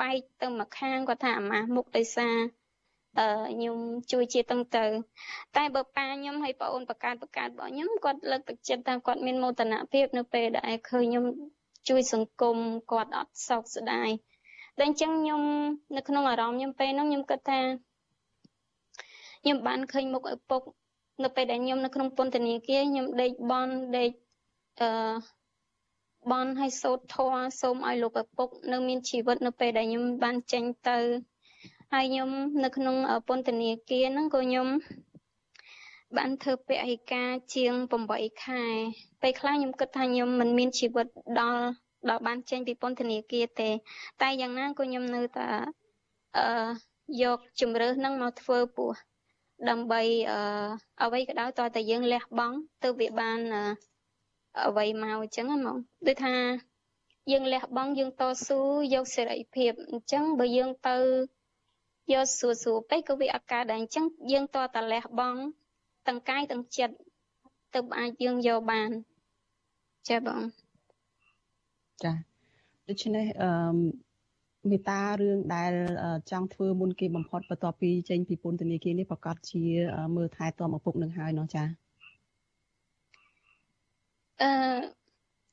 [0.00, 2.61] បែកទៅមួយខាងគាត់ថាអាម៉ាស់មុខដោយសារអឺ
[3.16, 3.76] ខ្ញុំ
[4.12, 4.84] ជួយជាតឹងទៅ
[5.56, 11.24] តែបើប៉ាខ្ញុំហើយប្អូនបកើតបកើតរបស់ខ្ញុំគាត់លើកទឹកចិត្តថាគាត់មានមោទនភាពនៅពេលដែលឃើញខ្ញុំ
[11.88, 12.56] ជួយសង្គម
[12.92, 14.10] គាត់អត់សោកស្ដាយ
[14.78, 15.42] តែអញ្ចឹងខ្ញុំ
[15.96, 17.60] នៅក្នុងអារម្មណ៍ខ្ញុំពេលហ្នឹងខ្ញុំគិតថា
[19.42, 20.62] ខ្ញុំបានឃើញមុខឪពុក
[21.22, 24.10] នៅពេលដែលខ្ញុំនៅក្នុងពន្ធនាគារខ្ញុំដេកបន់ដេក
[24.80, 24.88] អឺ
[26.30, 30.98] បន់ឲ្យសូត្រធម៌សូមឲ្យលោកឪពុក នៅមានជីវិតនៅពេលដែលខ្ញុំបានចេញទៅ
[31.96, 32.30] ហើយខ្ញុំ
[32.64, 32.96] នៅក្នុង
[33.28, 34.68] ពន្ធនាគារហ្នឹងក៏ខ្ញុំ
[36.16, 37.74] បានធ្វើពហិការជាង
[38.08, 38.62] 8ខែ
[39.22, 41.06] ពេលខ្លះខ្ញុំគិតថាខ្ញុំមិនមានជីវិត
[41.40, 41.62] ដល់
[42.08, 43.70] ដល់បានចេញពីពន្ធនាគារទេ
[44.22, 45.48] តែយ៉ាងណាក៏ខ្ញុំនៅតែ
[46.36, 46.46] អឺ
[47.22, 48.90] យកជំរើសហ្នឹងមកធ្វើពោះ
[49.68, 50.38] ដើម្បីអឺ
[51.02, 53.38] អ្វីក៏ដោយតើតែយើងលះបង់ទៅវាបាន
[54.66, 55.76] អ្វីមកអញ្ចឹងហ្មង
[56.06, 56.34] ដូចថា
[57.30, 58.60] យើងលះបង់យើងតស៊ូ
[58.94, 60.98] យកសេរីភាពអញ្ចឹងបើយើងទៅ
[62.10, 65.40] យកសួរសួរពេកក៏វាអត់កើតដែរអញ្ចឹងយើងតតែលះបង់
[66.06, 66.94] ទាំងកាយទាំងចិត្ត
[67.74, 68.90] ទៅអាចយើងយកបាន
[70.08, 70.42] ចាបង
[72.02, 72.12] ចា
[72.88, 73.50] ដូច្នេះអឺ
[74.70, 75.72] មេតារឿងដែល
[76.30, 79.62] ចង់ធ្វើមុនគេបំផុតបន្ទាប់ពីចេញពីពន្ធនាគារនេះប្រកាសជា
[80.16, 81.64] មើលថែទាំឪពុកនឹងហើយនោះចា
[84.42, 84.50] អឺ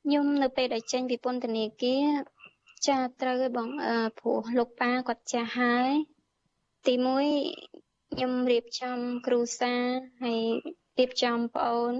[0.02, 2.06] ខ្ញុំនៅពេលដែលចេញពីពន្ធនាគារ
[2.88, 5.92] ចាត្រូវហើយបងអឺព្រោះលោកប៉ាគាត់ចាស់ហើយ
[6.86, 6.94] ទី
[7.54, 9.74] 1ខ្ញុំរៀបចំគ្រូសា
[10.22, 10.40] ហើយ
[10.98, 11.92] រៀបចំប្អូន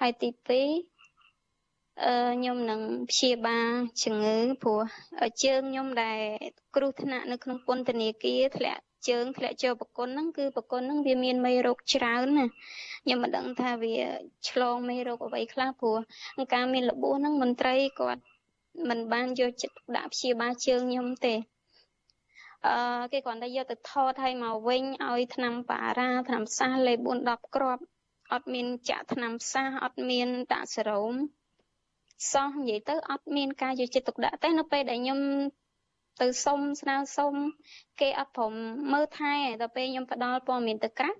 [0.00, 2.80] ហើយទី2អឺខ្ញុំនឹង
[3.10, 3.70] ព្យាបាល
[4.02, 4.82] ជំងឺព្រោះ
[5.44, 6.20] ជើងខ្ញុំដែល
[6.76, 12.46] គ្រោះថ្នាក់នៅក្នុងពន្ធនាគារធ្លាក់ជើងធ្លាក់ចូលប្រគុណហ្នឹងគឺប្រគុណហ្នឹងវាមានមេរោគច្រើនណា
[13.04, 13.96] ខ្ញុំមិនដឹងថាវា
[14.48, 15.98] ឆ្លងមេរោគអ្វីខ្លះព្រោះ
[16.54, 18.22] ការមានរបួសហ្នឹងមន្ត្រីគាត់
[18.88, 21.34] មិនបានយកចិត្តដាក់ព្យាបាលជើងខ្ញុំទេ
[22.66, 22.74] អឺ
[23.12, 27.82] គេគ្រាន់តែយកទៅថតឲ្យមកវិញឲ្យថ្នាំប៉ារ៉ាថ្នាំសាសលេ4 10គ្រាប់
[28.32, 31.14] អត់មានចាក់ថ្នាំសាសអត់មានដាក់សេរ៉ូម
[32.32, 35.20] សោះនិយាយទៅអត់មានការយកចិត្តទុកដាក់ទេនៅពេលដែលខ្ញុំ
[36.20, 37.34] ទៅសុំស្នើសុំ
[38.00, 38.54] គេអត់ព្រម
[38.92, 41.18] មើលថែដល់ពេលខ្ញុំផ្ដល់ព័ត៌មានទៅក្រាស់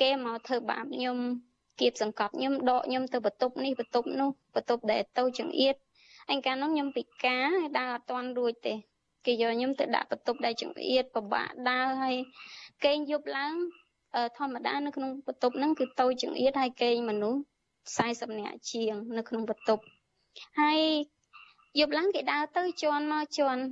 [0.00, 1.18] គេមកធ្វើបាបខ្ញុំ
[1.80, 5.74] គៀបសង្កត់ខ្ញុំដកខ្ញុំទៅបន្ទប់នេះបន្ទប់នោះបន្ទប់ដែលទៅចង្អៀត
[6.30, 8.74] អញកាលនោះខ្ញុំពិការដើរអត់ទាន់រួចទេ
[9.26, 12.16] គេយកខ្ញុំទៅដាក់បន្ទប់ដែលចង្អៀតពិបាកដើរហើយ
[12.84, 13.54] គេងយប់ឡើង
[14.38, 17.40] ធម្មតានៅក្នុងបន្ទប់ហ្នឹងគឺតូចចង្អៀតហើយគេងមនុស្ស
[17.96, 19.82] 40នាក់ជាង នៅក្នុងបន្ទប់
[20.60, 20.80] ហើយ
[21.78, 23.62] យប់ឡើងគេដើរទៅជន់មកជន់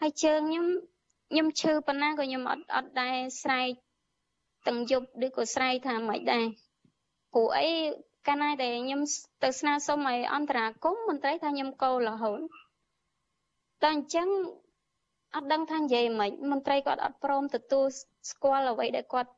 [0.00, 0.66] ហើយជើងខ្ញុំ
[1.30, 3.70] ខ្ញុំឈឺប៉ុណ្ណាក៏ខ្ញុំអត់អត់ដែរស្រែក
[4.66, 6.44] ទាំងយប់ឬក៏ស្រែកថាមិនដែរ
[7.32, 7.70] ព្រោះអី
[8.26, 9.00] កាលណាដែលខ្ញុំ
[9.42, 12.40] ទៅស្នើសុំឲ្យអន្តរាគមមន្ត្រីថាខ្ញុំកោរហូត
[13.82, 14.28] តែអញ្ចឹង
[15.34, 17.86] អត់ដឹងថានិយាយមិនមន្ត្រីគាត់អត់ព្រមទទួល
[18.30, 19.30] ស្គាល់អ្វីដែលគាត់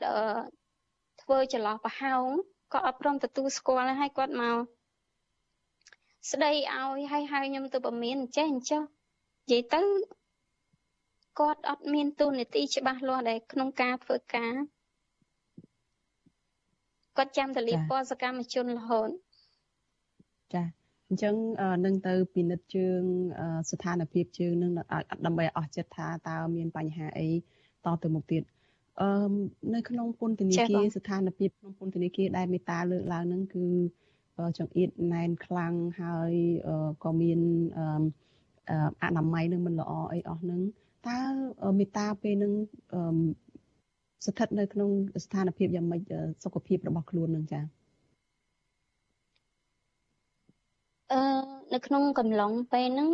[1.22, 2.26] ធ្វើចន្លោះប្រហោង
[2.72, 4.57] គាត់អត់ព្រមទទួលស្គាល់ហើយគាត់មក
[6.30, 9.82] ស្ដីឲ្យហើយហៅខ្ញុំទៅពមៀនអញ្ចេះអញ្ចោះនិយាយទៅ
[11.40, 14.55] គាត់អត់មានទូនាទីច្បាស់លាស់ដែលក្នុងការធ្វើការ
[17.16, 19.11] គាត់ចាំតែលៀបពណ៌សកម្មជនរហូត
[20.55, 20.62] ចា
[21.13, 21.37] អញ្ចឹង
[21.85, 23.03] នឹងទៅពិនិត្យជើង
[23.71, 24.71] ស្ថានភាពជើងនឹង
[25.27, 27.29] ដើម្បីអស់ចិត្តថាតើមានបញ្ហាអី
[27.85, 28.43] តទៅមុខទៀត
[29.01, 29.33] អឺ
[29.75, 33.67] នៅក្នុងពន្ធនាគារស្ថានភាពក្នុងពន្ធនាគារដែលមេតាលើកឡើងហ្នឹងគឺ
[34.59, 36.33] ចង្អៀតណែនខ្លាំងហើយ
[37.05, 37.41] ក៏មាន
[39.03, 40.61] អនាម័យនឹងមិនល្អអីអស់ហ្នឹង
[41.09, 41.21] តើ
[41.79, 42.53] មេតាពេលនឹង
[44.27, 44.91] ស្ថិតនៅក្នុង
[45.25, 46.03] ស្ថានភាពយ៉ាងម៉េច
[46.45, 47.82] សុខភាពរបស់ខ្លួននឹងចា៎
[51.13, 51.23] អឺ
[51.75, 53.11] នៅក្នុងកំឡុងពេលហ្នឹង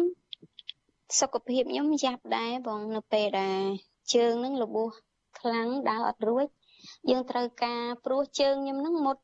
[1.21, 3.63] សុខភាពខ្ញុំយ៉ាប់ដែរបងនៅពេលដែល
[4.15, 4.91] ជើងហ្នឹងរបួស
[5.39, 6.47] ខ្លាំងដើរអត់រួច
[7.11, 9.19] យើងត្រូវការព្រោះជើងខ្ញុំហ្នឹងមុត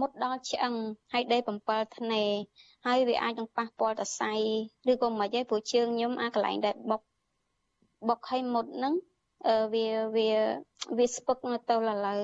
[0.00, 0.74] មុតដល់ឆ្អឹង
[1.12, 2.24] ហើយដេក7ធ្នេ
[2.86, 4.32] ហើយវាអាចនឹងប៉ះពាល់តសៃ
[4.90, 7.00] ឬក៏មិនហីព្រោះជើងខ្ញុំអាកន្លែងដែលបុក
[8.08, 8.94] បុកឲ្យមុតហ្នឹង
[9.74, 10.30] វាវា
[10.98, 12.16] វាស្ពឹកនៅទៅលលើ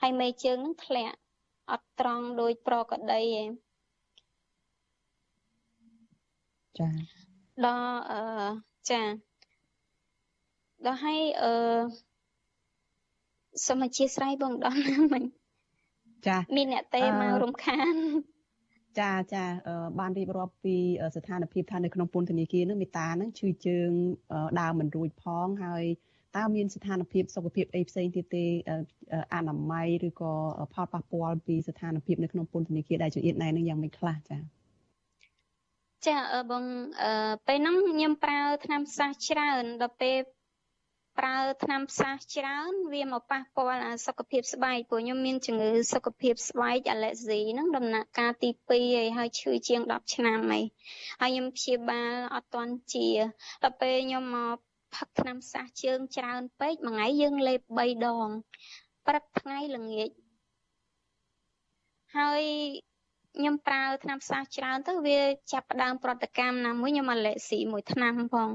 [0.00, 1.16] ហើយមេជើងហ្នឹងធ្លាក់
[1.70, 3.48] អត់ត្រង់ដោយប្រកដីឯង
[6.78, 6.88] ចា
[7.64, 8.20] ដល់អឺ
[8.90, 9.02] ចា
[10.84, 11.52] ដល់ឲ្យអឺ
[13.66, 14.80] សូមអធិស្ឋានបងដល់
[15.12, 15.24] មិញ
[16.26, 17.94] ចាមានអ្នកទេមករំខាន
[19.00, 19.44] ចាចា
[19.98, 20.76] បានរៀបរាប់ពី
[21.16, 23.90] ស្ថានភាពថានៅក្នុងពន្ធនាគារនឹងមេតានឹងឈឺជើង
[24.60, 25.84] ដើរមិនរួចផងហើយ
[26.36, 28.44] តើមានស្ថានភាពសុខភាពអីផ្សេងទៀតទេ
[29.34, 30.32] អនាម័យឬក៏
[30.74, 34.36] ផលប៉ះពាល់ពីស្ថានភាពនៅក្នុងពន្ធនាគារដែលចង្អៀតណែនឹងយ៉ាងម៉េចខ្លះចា
[36.06, 36.18] ចា
[36.50, 36.64] បង
[37.46, 40.18] ពេលហ្នឹងខ្ញុំប្រើថ្នាំសាសច្រើនដល់ពេល
[41.18, 50.64] ប្រើថ្នាំផ្សះច្រើន វាមកប៉ះពាល់អាសុខភាពស្បែកព្រោះខ្ញុំមានជំងឺសុខភាពស្បែកអាឡែស៊ីហ្នឹងដំណាក់កាលទី2ហើយហើយឈឺជាង10ឆ្នាំហើយ
[51.20, 53.08] ហើយខ្ញុំព្យាបាលអត់ទាន់ជា
[53.62, 54.56] ដល់ពេលខ្ញុំមក
[54.96, 58.28] ផឹកថ្នាំផ្សះជើងច្រើនពេកមួយថ្ងៃយើងលេប3ដង
[59.06, 60.08] ព្រឹកថ្ងៃល្ងាច
[62.16, 62.42] ហើយ
[63.36, 65.20] ខ្ញុំប្រើថ្នាំផ្សះច្រើនទៅវា
[65.52, 68.50] ចាប់ផ្ដើមប្រតិកម្មណាមួយខ្ញុំអាឡែស៊ីមួយថ្នាំផង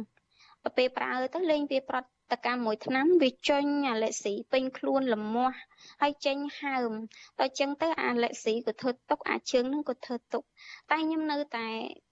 [0.63, 1.97] ទៅពេលប្រើទៅលេងវាប្រ
[2.31, 5.57] តិកម្មមួយថ្នាំវាចេញអាឡែស៊ីពេញខ្លួនលមាស់
[6.01, 6.91] ហើយចេញហើម
[7.39, 10.43] ដល់ចឹងទៅអាឡែស៊ីក៏ធ្វើទុកអាជើងនឹងក៏ធ្វើទុក
[10.89, 11.67] តែខ្ញុំនៅតែ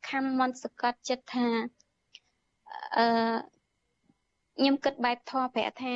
[0.10, 1.48] ខំមន្តសកត់ចិត្តថា
[2.98, 3.08] អឺ
[4.58, 5.96] ខ្ញុំគិតបែបធម៌ប្រាប់ថា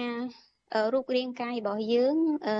[0.93, 2.17] រូបរាងកាយរបស់យើង
[2.47, 2.55] អឺ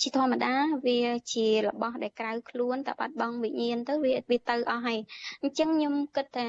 [0.00, 0.54] ជាធម្មតា
[0.86, 1.00] វា
[1.32, 4.98] ជារបស់ដែលក្រៅខ្លួនតែបាត់បង់វិញ្ញាណទៅវាវាទៅអស់ហើយ
[5.42, 6.46] អញ្ចឹងខ្ញុំគិតថា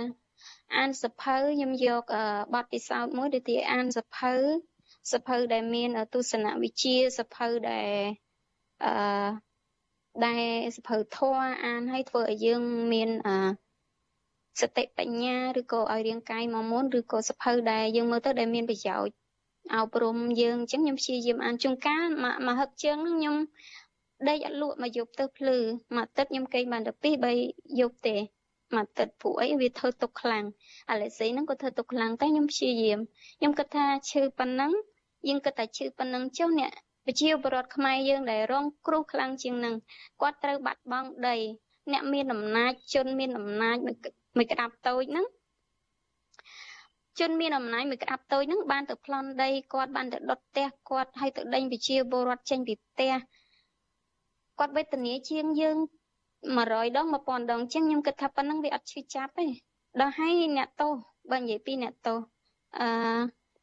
[0.77, 2.03] អានសភៅខ្ញុំយក
[2.53, 4.33] បទពិសោធន៍មួយដូចជាអានសភៅ
[5.13, 7.95] សភៅដែលមានទស្សនវិជ្ជាសភៅដែល
[8.85, 8.91] អឺ
[10.25, 10.45] ដែល
[10.77, 12.61] សភៅធម៌អានឲ្យធ្វើឲ្យយើង
[12.93, 13.37] មានអឺ
[14.61, 19.15] សតិបញ្ញាឬក៏ឲ្យរាងកាយមកមុនឬក៏សភៅដែលយើងមើលទៅដែលមានប្រយោជន៍
[19.73, 22.05] អប់រំយើងអញ្ចឹងខ្ញុំព្យាយាមអានជួនកាល
[22.45, 23.35] មកហឹកជើងហ្នឹងខ្ញុំ
[24.27, 25.57] ដេកអត់លក់មកយប់ទៅភ្លឺ
[25.95, 27.05] មួយទឹកខ្ញុំគេងបានតែ2
[27.39, 28.15] 3យប់ទេ
[28.75, 30.45] មួយទឹកព្រោះអីវាធ្វើទុកខ្លាំង
[30.89, 32.99] អាឡែស៊ីហ្នឹងក៏ធ្វើទុកខ្លាំងតែខ្ញុំព្យាយាម
[33.39, 34.71] ខ្ញុំគិតថាឈឺប៉ុណ្ណឹង
[35.27, 36.71] យើងគិតថាឈឺប៉ុណ្ណឹងចុះអ្នក
[37.05, 39.75] ប្រជាពលរដ្ឋខ្មែរយើងដែលរងគ្រោះខ្លាំងជាងនឹង
[40.21, 41.35] គាត់ត្រូវបាត់បង់ដី
[41.91, 43.77] អ្នកមានអំណាចជនមានអំណាច
[44.37, 45.25] មួយក្តាប់តូចហ្នឹង
[47.19, 53.13] ជនមានអំណាចមួយក្តាប់តូចហ្នឹងបានទៅប្លន់ដីគាត់បានទៅដុតផ្ទះគាត់ហើយទៅដេញប្រជាពលរដ្ឋចេញពីផ្ទះ
[54.59, 55.77] គាត់វេទនាជាងយើង
[56.55, 59.45] 100ដង1000ដងជាងខ្ញុំគិតថាប៉ុណ្ណឹងវាអត់ឈឺចាប់ទេ
[59.99, 60.91] ដល់ហើយអ្នកទោស
[61.31, 62.19] បើនិយាយពីអ្នកទោស
[62.79, 62.87] អឺ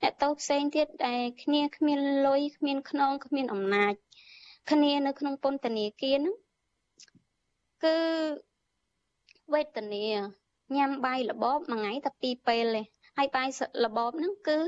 [0.03, 3.93] អ្នកទោសផ្សេងទៀតដែលគ្នាគ្មានលុយគ្មានខ្នងគ្មានអំណាច
[4.71, 6.37] គ្នានៅក្នុងពន្ធនាគារហ្នឹង
[7.85, 7.97] គឺ
[9.53, 10.05] វេទនា
[10.77, 12.83] ញ៉ាំបាយរបបមួយថ្ងៃតែពីរពេលទេ
[13.18, 13.50] ហើយបាយ
[13.86, 14.60] របបហ្នឹងគឺ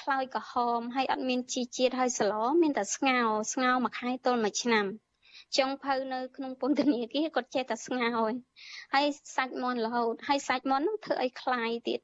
[0.00, 3.18] ខ្លោចក្រហមហើយអត់មានជីជាតិហើយសឡមានតែស្ងោ
[3.52, 4.86] ស្ងោមួយខែទល់មួយឆ្នាំ
[5.56, 8.08] ចុងភៅនៅក្នុងពន្ធនាគារគាត់ចេះតែស្ងោ
[8.94, 9.06] ហើយ
[9.36, 12.00] សាច់មន់រហូតហើយសាច់មន់ហ្នឹងធ្វើឲ្យคลายទៀត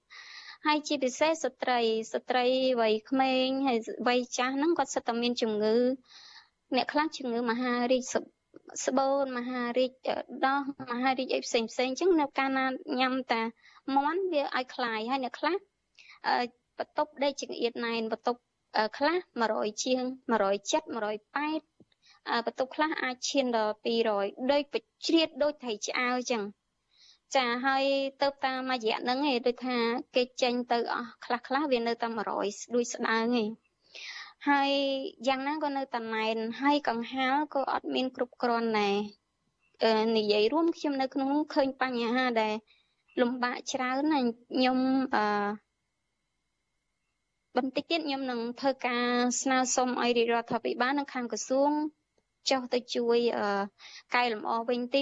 [0.67, 1.81] ហើយជាពិសេសស្ត្រី
[2.13, 2.47] ស្ត្រី
[2.81, 3.79] វ័យក្មេងហើយ
[4.09, 5.77] វ័យចាស់ហ្នឹងគាត់សិតតែមានជំងឺ
[6.77, 8.03] អ្នកខ្លះជំងឺមហារីក
[8.87, 9.93] ស្បូនមហារីក
[10.47, 12.67] ដោះមហារីកអីផ្សេងផ្សេងអញ្ចឹងនៅកាលណា
[13.01, 13.43] ញ៉ាំតា
[13.95, 15.57] មន់វាឲ្យคลายហើយអ្នកខ្លះ
[16.79, 18.41] បន្ទប់ដេកចង្អៀតណែនបន្ទប់
[18.99, 19.17] ខ្លះ
[19.51, 20.03] 100ជាង
[20.33, 21.75] 170 180
[22.47, 23.75] បន្ទប់ខ្លះអាចឈានដល់
[24.11, 24.77] 200ដូចប
[25.07, 26.43] ជ្រៀតដូចត្រីឆ្អើអញ្ចឹង
[27.35, 27.85] ចាហើយ
[28.23, 29.77] ទៅតាមរយៈហ្នឹងឯងដូចថា
[30.17, 33.49] គេចេញទៅអស់ខ្លះខ្លះវានៅតែ100ដូចស្ដើងឯង
[34.49, 34.71] ហើយ
[35.29, 38.97] យ៉ាងណាក៏នៅតែណែនហើយកង្ហាលក៏អត់មានគ្រប់គ្រាន់ដែរ
[40.17, 42.55] និយាយរួមខ្ញុំនៅក្នុងឃើញបញ្ហាដែល
[43.22, 44.80] លំបាកច្រើនណាខ្ញុំ
[45.16, 45.26] អឺ
[47.58, 49.08] បន្តិចទៀតខ្ញុំនឹងធ្វើការ
[49.42, 51.72] ស្នើសុំឲ្យរាជរដ្ឋាភិបាលនិងខាងក្រសួង
[52.50, 53.18] ចុះទៅជួយ
[54.16, 55.02] កែលម្អវិញទី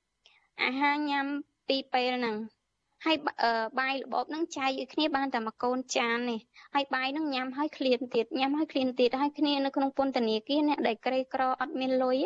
[0.00, 1.26] 1អាហារញ៉ាំ
[1.68, 2.36] ពីរពេលហ្នឹង
[3.04, 3.16] ហើយ
[3.80, 6.40] បាយរបបហ្នឹងចែកឲ្យគ្នាបានតែមួយកូនចាននេះ
[6.74, 12.16] ហើយបាយហ្នឹងញ៉ាំហើយឃ្លានទៀតញ៉ាំហើយឃ្លានទៀតហើយគ្នានៅក្នុងពន្ធនាគារអ្នកដែលក្រីក្រអត់មានលុយ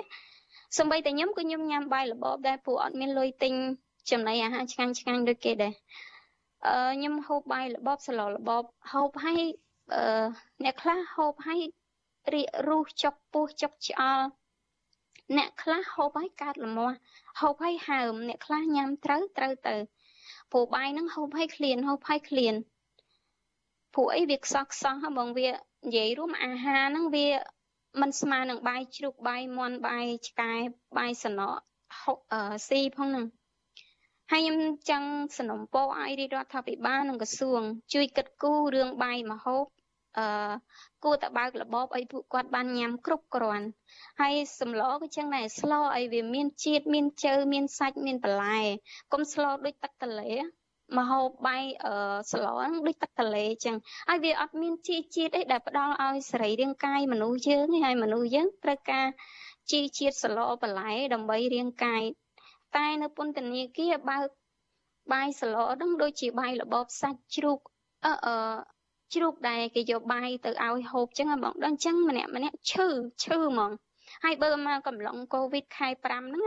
[0.78, 3.54] សំបីតែខ្ញុំក៏ខ្ញុំញ៉ាំបាយរបបដែរព្រោះអត់មានលុយទិញ
[4.10, 5.74] ចំណីអាហារឆ្ងាញ់ឆ្ងាញ់ដូចគេដែរ
[6.66, 9.40] អឺខ្ញុំហូបបាយរបបសឡរបបហូបឲ្យ
[9.94, 10.24] អឺ
[10.64, 11.60] អ្នកខ្លះហូបឲ្យ
[12.34, 14.26] រីករុះចុកពោះចុកឆ្អល់
[15.36, 16.96] អ្នកខ្លះហូបឲ្យកើតលមាស់
[17.40, 19.76] ហូបឲ្យហើមអ្នកខ្លះញ៉ាំត្រូវត្រូវទៅ
[20.52, 22.54] ព្រោះបាយហ្នឹងហូបឲ្យឃ្លានហូបឲ្យឃ្លាន
[23.94, 27.26] ព្រោះអីវាខ្សោះខ្សោះហ្មងវានិយាយរួមអាហារហ្នឹងវា
[28.00, 30.52] มันស្មើនឹងបាយជ្រូកបាយមាន់បាយឆ្កែ
[30.98, 31.60] បាយសណក់
[32.02, 32.18] ហុក
[32.68, 33.26] ស៊ីផងហ្នឹង
[34.32, 34.58] ហើយខ្ញុំ
[34.90, 37.62] ចង់สนំពោឲ្យរាជរដ្ឋាភិបាលនិងក្រសួង
[37.94, 39.64] ជួយគិតគូររឿងបាយមហូប
[40.18, 40.52] អឺ
[41.04, 43.66] គួរតែបើករបបឲ្យពួកគាត់បានញ៉ាំគ្រប់គ្រាន់
[44.20, 48.60] ហើយសម្លក៏ចឹងដែរស្លឲ្យវាមានជាតិមានជើមានសាច់មានបន្លែ
[49.12, 50.30] កុំស្លដូចទឹកទលេ
[50.98, 51.94] មហូបបាយអឺ
[52.32, 53.76] ស្លហ្នឹងដូចទឹកទលេចឹង
[54.08, 59.06] ហើយវាអត់មានជីជាតិអីដែលផ្ដល់ឲ្យសរីរាង្គកាយមនុស្សយើងហើយមនុស្សយើងត្រូវការ
[59.70, 62.02] ជីជាតិស្លបន្លែដើម្បីរាងកាយ
[62.76, 64.28] តែនៅពន្ធនាគារបើក
[65.12, 67.58] បាយសឡហ្នឹងដូចជាបាយរបបសាច់ជ្រូក
[68.04, 68.34] អឺអឺ
[69.14, 72.86] ជ្រូកដែលគេយកបាយទៅឲ្យហូបចឹងបងដល់ចឹងម្នាក់ម្នាក់ឈឺ
[73.22, 73.70] ឈឺហ្មង
[74.24, 76.44] ហើយបើមកកំឡុងកូវីដខែ5ហ្នឹង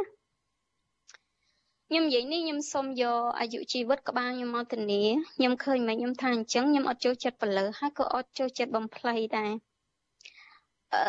[1.88, 5.04] ខ្ញុំនិយាយនេះខ្ញុំសូមយកអាយុជីវិតក្បាលខ្ញុំមកធានា
[5.36, 9.52] ខ្ញុំឃើញមកខ្ញុំថាអញ្ចឹងខ្ញុំអត់ចូលចិត្តបលើហើយក៏អត់ចូលចិត្តបំភ្លៃដែរ
[10.94, 11.04] អឺ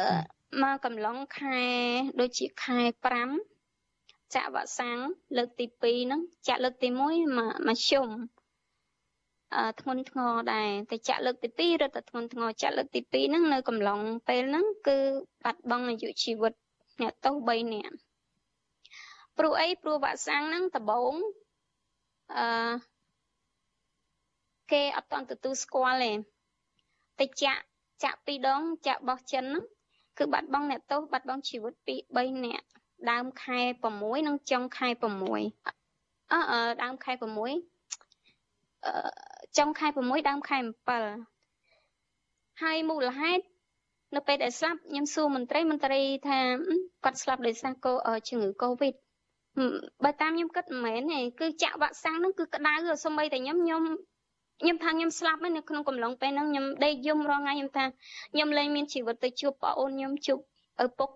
[0.63, 1.59] មកកំឡុងខែ
[2.21, 3.54] ដូចជាខែ5
[4.35, 4.99] ចាក់វ៉ាក់សាំង
[5.37, 8.09] លើកទី2ហ្នឹងចាក់លើកទី1មកមកជុំ
[9.55, 14.99] អឺធ្ងន់ធ្ងរដែរតែចាក់លើកទី2រត់តែធ្ងន់ធ្ងរចាក់លើកទី2ហ្នឹងនៅកំឡុងពេលហ្នឹងគឺ
[15.45, 16.53] បាត់បង់អាយុជីវិត
[17.01, 17.95] អ្នកទោស3នាក់
[19.39, 21.15] ព្រោះអីព្រោះវ៉ាក់សាំងហ្នឹងដំបូង
[22.37, 22.47] អឺ
[24.73, 26.13] គេអត់តន់ទទួលស្គាល់ទេ
[27.19, 27.63] តែចាក់
[28.05, 29.65] ចាក់ពីរដងចាក់បោះចិនហ្នឹង
[30.19, 32.67] គឺបាត់បង់អ្នកទោសបាត់បង់ជីវិតពី3នាក់
[33.11, 33.59] ដើមខែ
[33.93, 35.05] 6និងចុងខែ6
[36.33, 38.93] អឺដើមខែ6អឺ
[39.59, 40.59] ចុងខែ6ដើមខែ
[41.41, 43.45] 7ហើយមូលហេតុ
[44.17, 46.39] នៅពេលដែលស្លាប់ខ្ញុំសួរមន្ត្រីមន្ត្រីថា
[47.05, 47.93] គាត់ស្លាប់ដោយសារកូ
[48.29, 48.95] ជំងឺកូវីដ
[50.05, 52.73] បើតាមខ្ញុំគិតមិនមែនទេគឺចាក់វ៉ាក់សាំងហ្នឹងគឺក្តៅ
[53.05, 53.83] សូម្បីតែខ្ញុំខ្ញុំ
[54.61, 57.85] ខ្ញុំថាខ្ញុំស្លាប់នៅក្នុងកំឡុងពេលហ្នឹងខ្ញុំដេកយំរាល់ថ្ងៃខ្ញុំថា
[58.33, 60.39] ខ្ញុំលែងមានជីវិតទៅជួបប្អូនខ្ញុំជួប
[60.85, 61.11] ឪពុក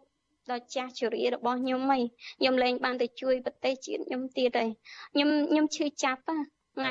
[0.53, 1.99] ដ៏ចាស់ជរារបស់ខ្ញុំហី
[2.41, 4.71] ខ្ញុំលែងបានទៅជួយប្រទេសជាតិខ្ញុំទៀតហើយ
[5.15, 6.91] ខ្ញុំខ្ញុំឈឺចាប់ថ្ងៃ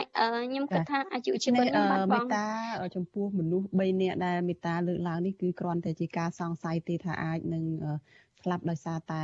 [0.49, 2.47] ខ្ញុំគិតថាអាយុជីវិតខ្ញុំបាត់បង់មេតា
[2.95, 7.63] ចំពោះមនុស្ស3នាក់ដែលមេតាលើកឡើងនេះគឺគ្រាន់តែជាការសង្ស័យទេថាអាចនឹង
[8.43, 9.23] ស្លាប់ដោយសារតែ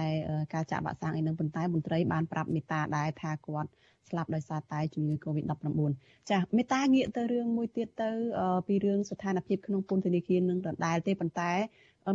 [0.54, 3.70] ការចាក់វ៉ាក់សាំងអីនឹងប៉ុន្តែមន្ត្រីបានប្រាប់មេតាដែរថាគាត់
[4.10, 5.92] ស្លាប់ដោយសារតែជំងឺ Covid-19
[6.30, 8.10] ចាមេតាងាកទៅរឿងមួយទៀតទៅ
[8.68, 11.52] ពីរឿងស្ថានភាពក្នុងពន្ធនាគារនឹងដដែលទេប៉ុន្តែ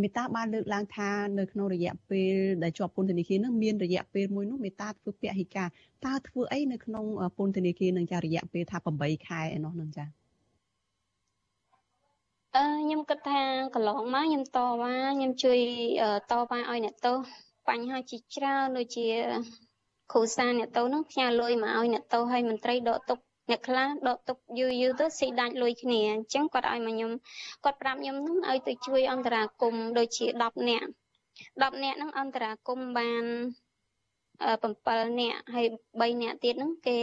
[0.02, 5.68] មេតាបានលើកឡើងថានៅក្នុងរយៈពេលដែលជាប់ពន្ធនាគារនឹងមានរយៈពេលមួយនោះមេតាធ្វើពហិការ
[6.06, 7.04] តើធ្វើអីនៅក្នុង
[7.36, 10.04] ពន្ធនាគារនឹងចារយៈពេលថា8ខែឯនោះនឹងចា
[12.56, 13.40] អឺខ្ញុំគិតថា
[13.74, 15.58] កន្លងមកខ្ញុំតវ៉ាខ្ញុំជួយ
[16.30, 17.16] តវ៉ាឲ្យអ្នកទោស
[17.68, 19.06] បញ្ហាជាច្រើនដូចជា
[20.12, 23.18] គ្រូសាអ្នកទោសនោះផ្ញើលុយមកឲ្យអ្នកទោសឲ្យមន្ត្រីដកទុក
[23.50, 27.12] អ្នកខ្លះដកទុកយូរយូរទៅស៊ីដាច់លុយគ្នាអញ្ចឹងគាត់ឲ្យមកខ្ញុំ
[27.64, 30.88] គាត់ប្រាប់ខ្ញុំហ្នឹងឲ្យទៅជួយអន្តរាគមដូចជា10នាក់
[31.62, 33.24] 10នាក់ហ្នឹងអន្តរាគមបាន
[34.38, 35.66] 7នាក់ហើយ
[36.00, 37.00] 3នាក់ទៀតហ្នឹងគេ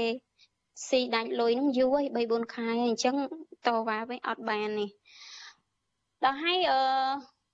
[0.87, 3.15] ស៊ីដាច់លុយហ្នឹងយូរហើយ3 4ខែហើយអញ្ចឹង
[3.67, 4.89] តវ៉ាវិញអត់បាននេះ
[6.23, 6.81] ដល់ហើយអឺ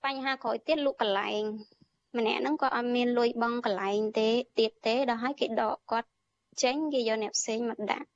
[0.04, 1.42] បញ្ហាក្រោយទៀតលក់កន្លែង
[2.18, 4.28] ម្នាក់ហ្នឹងក៏អត់មានលុយបង់កន្លែងទេ
[4.58, 6.08] ទៀតទេដល់ហើយគេដកគាត់
[6.62, 8.06] ចេញគេយកអ្នកផ្សេងមកដាក់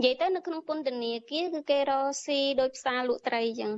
[0.00, 3.72] និយាយទៅនៅក្នុងពន្ធនាគារគឺគេរកស៊ីដោយផ្សារលក់ត្រីអញ្ចឹង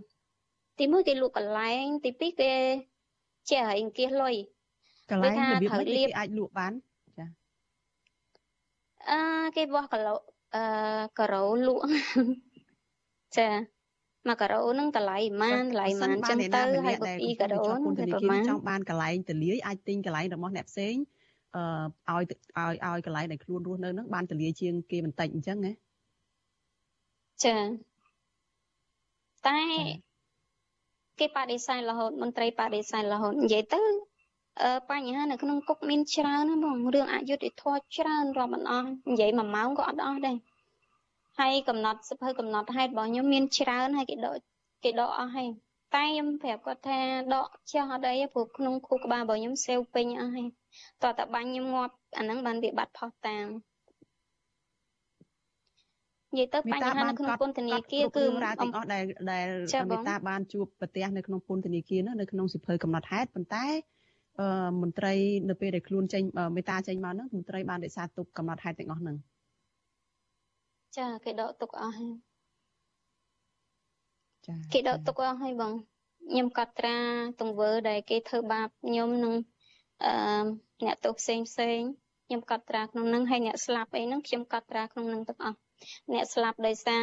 [0.79, 2.53] ទីមួយគេលក់កន្លែង ទីពីរគេ
[3.51, 4.35] ជាហិងគៀសលុយ
[5.11, 6.73] កន្លែងរបៀបមិនគេអាចលក់បាន
[7.19, 7.27] ចា
[9.11, 9.19] អឺ
[9.57, 10.15] គេបោះគីឡូ
[10.55, 10.65] អឺ
[11.19, 11.85] ការ៉ូលក់
[13.39, 13.49] ចា
[14.29, 20.95] មកការ៉ូហ្នឹងតម្លៃប៉ុន្មានតម្លៃប៉ុន្មានចឹងទៅហើយបើពីការ៉ូហ្នឹងគឺប្រហែលចង់បានកន្លែងតលាយអាចទិញកន្លែងរបស់អ្នកផ្សេង
[22.09, 22.25] អឺឲ្យ
[22.59, 25.73] ឲ្យឲ្យកន្លែងដែលខ្លួនរស់នៅហ្នឹងបានតលាយជាងគេបន្តិចអញ្ចឹងណា
[27.45, 27.57] ចា
[29.47, 29.61] តែ
[31.19, 33.83] គេបដិសេធរហូតមន្ត្រីបដិសេធរហូតនិយាយទៅ
[34.63, 40.37] អឺបញ្ហានៅក្នុងគុកមានច្រើនណាបងរឿងអយុត្តិធម៌ច្រើនរាប់មិនអស់និយាយ1ម៉ោងក៏អត់អស់ដែរ
[41.39, 44.39] ហើយកំណត់សិភៅកំណត់ហេតុរបស់ខ្ញុំមានច្រើនហើយគេដក
[44.85, 45.49] គេដកអស់ហើយ
[45.95, 46.99] តែខ្ញុំប្រាប់គាត់ថា
[47.35, 50.49] ដកចាស់អត់អីព្រោះក្នុងខួរក្បាលរបស់ខ្ញុំសេវពេញអស់ហើយ
[51.03, 53.47] តោះតែបាញ់ខ្ញុំងាប់អាហ្នឹងបានវាបាត់ផុសតាម
[56.35, 59.47] និយាយទៅបញ្ហានៅក្នុងពន្ធនាគារគឺរាទាំងអស់ដែលដែល
[59.91, 63.67] មេតាបានជួបប្រទេសនៅក្នុងពន្ធនាគារនោះនៅក្នុងសិភៅកំណត់ហេតុប៉ុន្តែ
[64.41, 64.49] អឺ
[64.83, 65.15] មន្ត្រី
[65.49, 66.23] នៅពេលដែលខ្លួនចេញ
[66.57, 69.17] មេតាចេញមកហ្នឹងមន្ត្រីបានរក្សាទុកកំណត់ហេតុទាំងអស់ហ្នឹង
[70.99, 72.15] ចាគេដកទុកអស់ហើយ
[74.47, 75.73] ចាគេដកទុកអស់ហើយបង
[76.31, 76.97] ខ្ញុំកត់ត្រា
[77.41, 79.35] ទង្វើដែលគេធ្វើបាបខ្ញុំនឹង
[80.05, 80.13] អឺ
[80.85, 81.81] អ្នកទោសផ្សេងផ្សេង
[82.27, 85.59] ខ្ញុំកត់ត្រាក្នុងនឹងហើយអ្នកស្លាប់អីហ្នឹងខ្ញុំកត់ត្រាក្នុងនឹងទាំងអស់
[86.13, 87.03] អ្នកស្លាប់ដោយសារ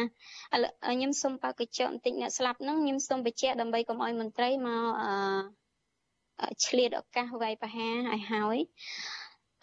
[0.88, 8.58] ខ្ញុំសូមបើកញ្ចក់បន្តិចអ្នកស្លាប់ហ្នឹងខ្ញុំសូមបញ្ជាក់ដើម្បីកុំឲ្យមន្ត្រីមកអឺឆ្លៀតឱកាសវាយប្រហារឲ្យហើយ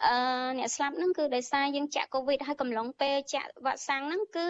[0.06, 0.14] អឺ
[0.58, 4.46] អ្នកស្លាប់ហ្នឹងគឺដោយសារយើងចាក់កូវីដហើយកំឡុងពេលចាក់វ៉ាក់សាំងហ្នឹងគឺ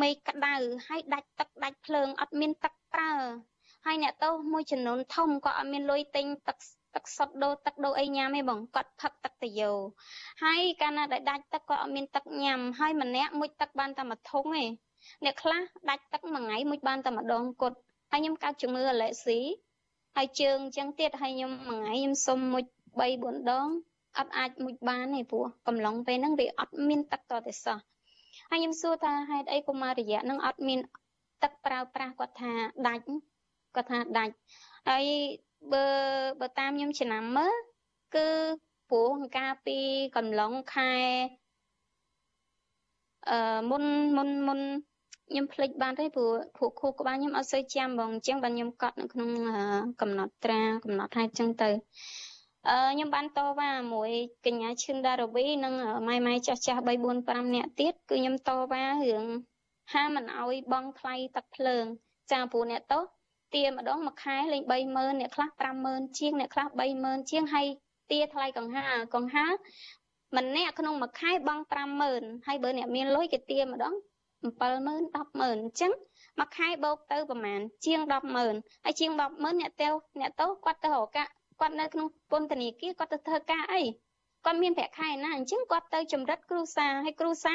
[0.00, 0.54] មេឃក្តៅ
[0.88, 3.12] ហើយដាច់ទឹកដាច់ភ្លើងអត់មានទឹកប្រើ
[3.86, 6.56] ហើយអ្នកទោសមួយចំនួនធំក៏អត់មានលុយទិញទឹក
[6.94, 9.72] ទឹកសុទ្ធដូរទឹកដូរអីញ៉ាំទេបងគាត់ផឹកទឹកតាយោ
[10.42, 14.64] ហើយកាលណាដែលដាច់ទឹកគាត់អត់មានទឹកញ៉ាំហើយម្នាក់មួយទឹកបានតែមួយធុងទេ
[15.24, 17.76] អ្នកខ្លះដាច់ទឹកមួយថ្ងៃមួយបានតែម្ដងគត់
[18.10, 19.38] ហើយខ្ញុំកើតជំងឺអាឡែស៊ី
[20.16, 22.62] ហើយជើងអញ្ចឹងទៀតហើយខ្ញុំមួយថ្ងៃខ្ញុំសុំមួយ
[22.98, 23.68] 3 4ដង
[24.18, 27.78] អត់អាចមុជបានទេព្រោះកំឡុងពេលហ្នឹងវាអត់មានទឹកតតែសោះ
[28.50, 30.80] ហើយខ្ញុំសួរថាហេតុអីកុមាររយៈហ្នឹងអត់មាន
[31.42, 32.52] ទឹកប្រើប្រាស់គាត់ថា
[32.88, 33.04] ដាច់
[33.74, 34.34] គាត់ថាដាច់
[34.88, 35.04] ហើយ
[35.72, 35.86] បើ
[36.40, 37.54] បើតាមខ្ញុំចំណាំមើល
[38.14, 38.28] គឺ
[38.90, 39.78] ព្រោះកាលពី
[40.16, 40.92] កំឡុងខែ
[43.30, 43.84] អឺមុន
[44.16, 44.60] មុនមុន
[45.30, 49.30] ខ្ញុំភ្លេចបានទេព្រោះព្រោះខួរក្បាលខ្ញុំអត់សូវចាំបងអញ្ចឹងបានខ្ញុំកត់នៅក្នុង
[50.00, 51.70] កំណត់ត្រាកំណត់ហេតុអញ្ចឹងទៅ
[52.68, 54.10] អឺខ្ញុំបានតវ៉ាមួយ
[54.46, 55.74] កញ្ញាឈឹងដារវីនិង
[56.08, 59.24] ម៉ែម៉ែចាស់ចាស់3 4 5នាក់ទៀតគឺខ្ញុំតវ៉ារឿង
[59.92, 61.84] ហាមិនអោយបងថ្លៃទឹកភ្លើង
[62.32, 63.02] ចាព្រោះអ្នកតោះ
[63.54, 65.48] ទាម្ដងមួយខែលេង30000អ្នកខ្លះ
[65.84, 66.66] 50000ជាងអ្នកខ្លះ
[67.00, 67.66] 30000ជាងហើយ
[68.10, 69.46] ទាថ្លៃកង្ហាកង្ហា
[70.36, 71.62] ម្នាក់ក្នុងមួយខែបង់
[72.04, 75.92] 50000ហើយបើអ្នកមានលុយគេទាម្ដង70000 100,000អញ្ចឹង
[76.38, 78.00] មួយខែបូកទៅប្រហែលជាង
[78.42, 79.88] 100,000ហើយជាង100,000អ្នកទៅ
[80.20, 81.24] អ្នកទៅគាត់ទៅរកកា
[81.60, 83.82] គាត់នៅក្នុងពន្ធនាគារគាត់ទៅធ្វើការអី
[84.44, 87.54] គាត់មានប្រាក់ខែណាអញ្ចឹងគាត់ទៅចម្រិតគ្រូសាហើយគ្រូសា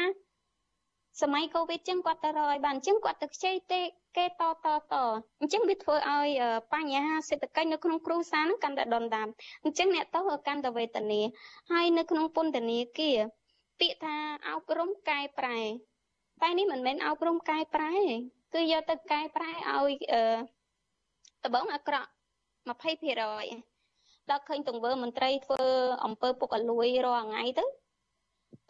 [1.22, 3.82] សម័យកូវីដចឹងគាត់ទៅរកឲ្យបានអញ្ចឹងគាត់ទៅខ្ចីទេ
[4.18, 4.30] គេត
[4.66, 4.94] តត
[5.42, 6.30] អញ្ចឹងវាធ្វើឲ្យ
[6.74, 9.28] បញ្ហាសេដ្ឋកិច្ចនៅក្នុងគ្រួសារហ្នឹងកាន់តែដុនដាប
[9.64, 11.22] អញ្ចឹងអ្នកទៅកាន់តែវេទនា
[11.72, 13.18] ហើយនៅក្នុងពន្ធនាគារ
[13.80, 14.16] ពាក្យថា
[14.50, 15.60] អប់រំកែប្រែ
[16.42, 17.94] តែនេះមិនមែនអប់រំកែប្រែ
[18.54, 20.24] គឺយកទៅកែប្រែឲ្យអឺ
[21.46, 22.10] ដបងអាក្រក់
[22.70, 25.64] 20%ដល់ឃើញទង្វើមន្ត្រីធ្វើ
[26.06, 27.66] អំពើពុករលួយរាល់ថ្ងៃទៅ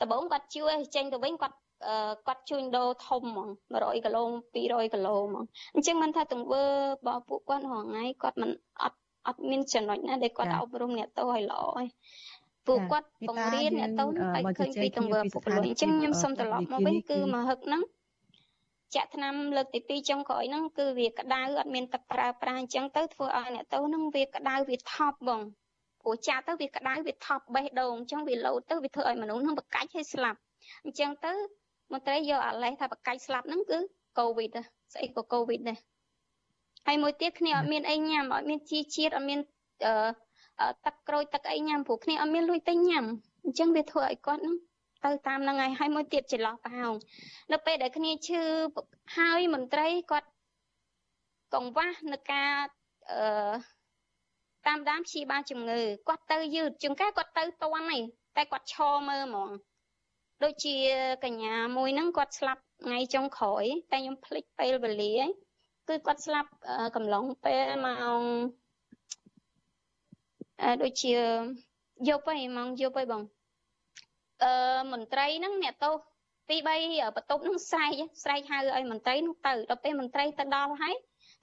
[0.01, 1.55] ដបងគាត់ជួយចេញទៅវិញគាត់
[2.27, 4.23] គាត់ជួញដូរធំហ្មង100គីឡូ
[4.55, 5.43] 200គីឡូហ្មង
[5.75, 6.71] អញ្ចឹងមិនថាទង្វើរ
[7.05, 8.51] បស់ពួកគាត់រាល់ថ្ងៃគាត់មិន
[8.81, 8.97] អត់
[9.27, 11.85] អត់មានចំណុចណាដែលគាត់អប់រំអ្នកតោឲ្យល្អឯង
[12.67, 17.81] ពួកគាត់បង្រៀនអ្នកតូនឲ្យឃើញពីទង្វើពុករលួយអញ្ចឹងខ្ញុំសូមត្រឡប់មកវិញគឺមកហឹកហ្នឹង
[18.95, 25.41] ចាក់ថ្នាំលើកទី2ចុងក្រោយហ្នឹងគឺវាក្តៅអត់មានទឹកប្រើប្រាស់អញ្ចឹងទៅធ្វើឲ្យអ្នកតូនហ្នឹងវាក្តៅវាថប់បង
[26.01, 30.39] ព្រោះចាក់ទៅវាក្តៅវាថប់បេះដូងអញ្ចឹងវាលោតទៅវាធ្វើឲ្យមនុស្សហ្នឹងបកាច់ឲ្យស្លាប់
[30.85, 31.33] អញ្ចឹងទៅ
[31.91, 33.79] មន្ត្រីយកអាលេសថាបកាច់ស្លាប់ហ្នឹងគឺ
[34.19, 34.57] កូវីដ
[34.93, 35.77] ស្អីក៏កូវីដដែរ
[36.87, 39.39] ហើយមួយទៀតគ្នាអត់មានអីញ៉ាំអត់មានជីជាតិអត់មាន
[39.85, 43.05] អឺទឹកក្រូចទឹកអីញ៉ាំព្រោះគ្នាអត់មានលុយទៅញ៉ាំ
[43.43, 44.55] អញ្ចឹងវាធ្វើឲ្យគាត់ហ្នឹង
[45.05, 46.93] ទៅតាមហ្នឹងហើយហើយមួយទៀតចន្លោះប្រហោង
[47.51, 48.41] នៅពេលដែលគ្នាឈឺ
[49.17, 50.29] ហើយមន្ត្រីគាត់
[51.53, 52.51] កង្វះនៅការ
[53.11, 53.55] អឺ
[54.67, 58.01] តាមដានព្យាបាលជំងឺគាត់ទៅយឺតជាងការគាត់ទៅតន់ហើយ
[58.35, 59.49] តែគាត់ឈរមើលហ្មង
[60.45, 60.77] ដូចជា
[61.25, 65.13] កញ្ញាមួយហ្នឹងគាត់ស្លាប់ថ្ងៃចុងក្រោយតែខ្ញុំភ្លេចពេលវេលា
[65.87, 66.49] គឺគាត់ស្លាប់
[66.95, 68.21] កំឡុងពេលម៉ោង
[70.83, 71.13] ដូចជា
[72.09, 73.21] យប់ហើយម៉ោងយប់ហើយបង
[74.43, 74.53] អឺ
[74.93, 75.95] មន្ត្រីហ្នឹងអ្នកទោស
[76.49, 76.67] ពី3
[77.15, 77.91] បន្ទប់ហ្នឹងស្រែក
[78.23, 80.95] ស្រែកហៅឲ្យមន្ត្រីហ្នឹងទៅដល់ពេលមន្ត្រីទៅដល់ហើយ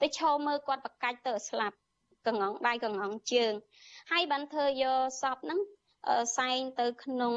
[0.03, 1.77] ទៅឈរមើលគាត់បកាច់ទៅស្លាប់
[2.27, 3.53] កងងដៃកងងជើង
[4.13, 5.59] ហើយបានធ្វើយកសពហ្នឹង
[6.39, 7.35] សែងទៅក្នុង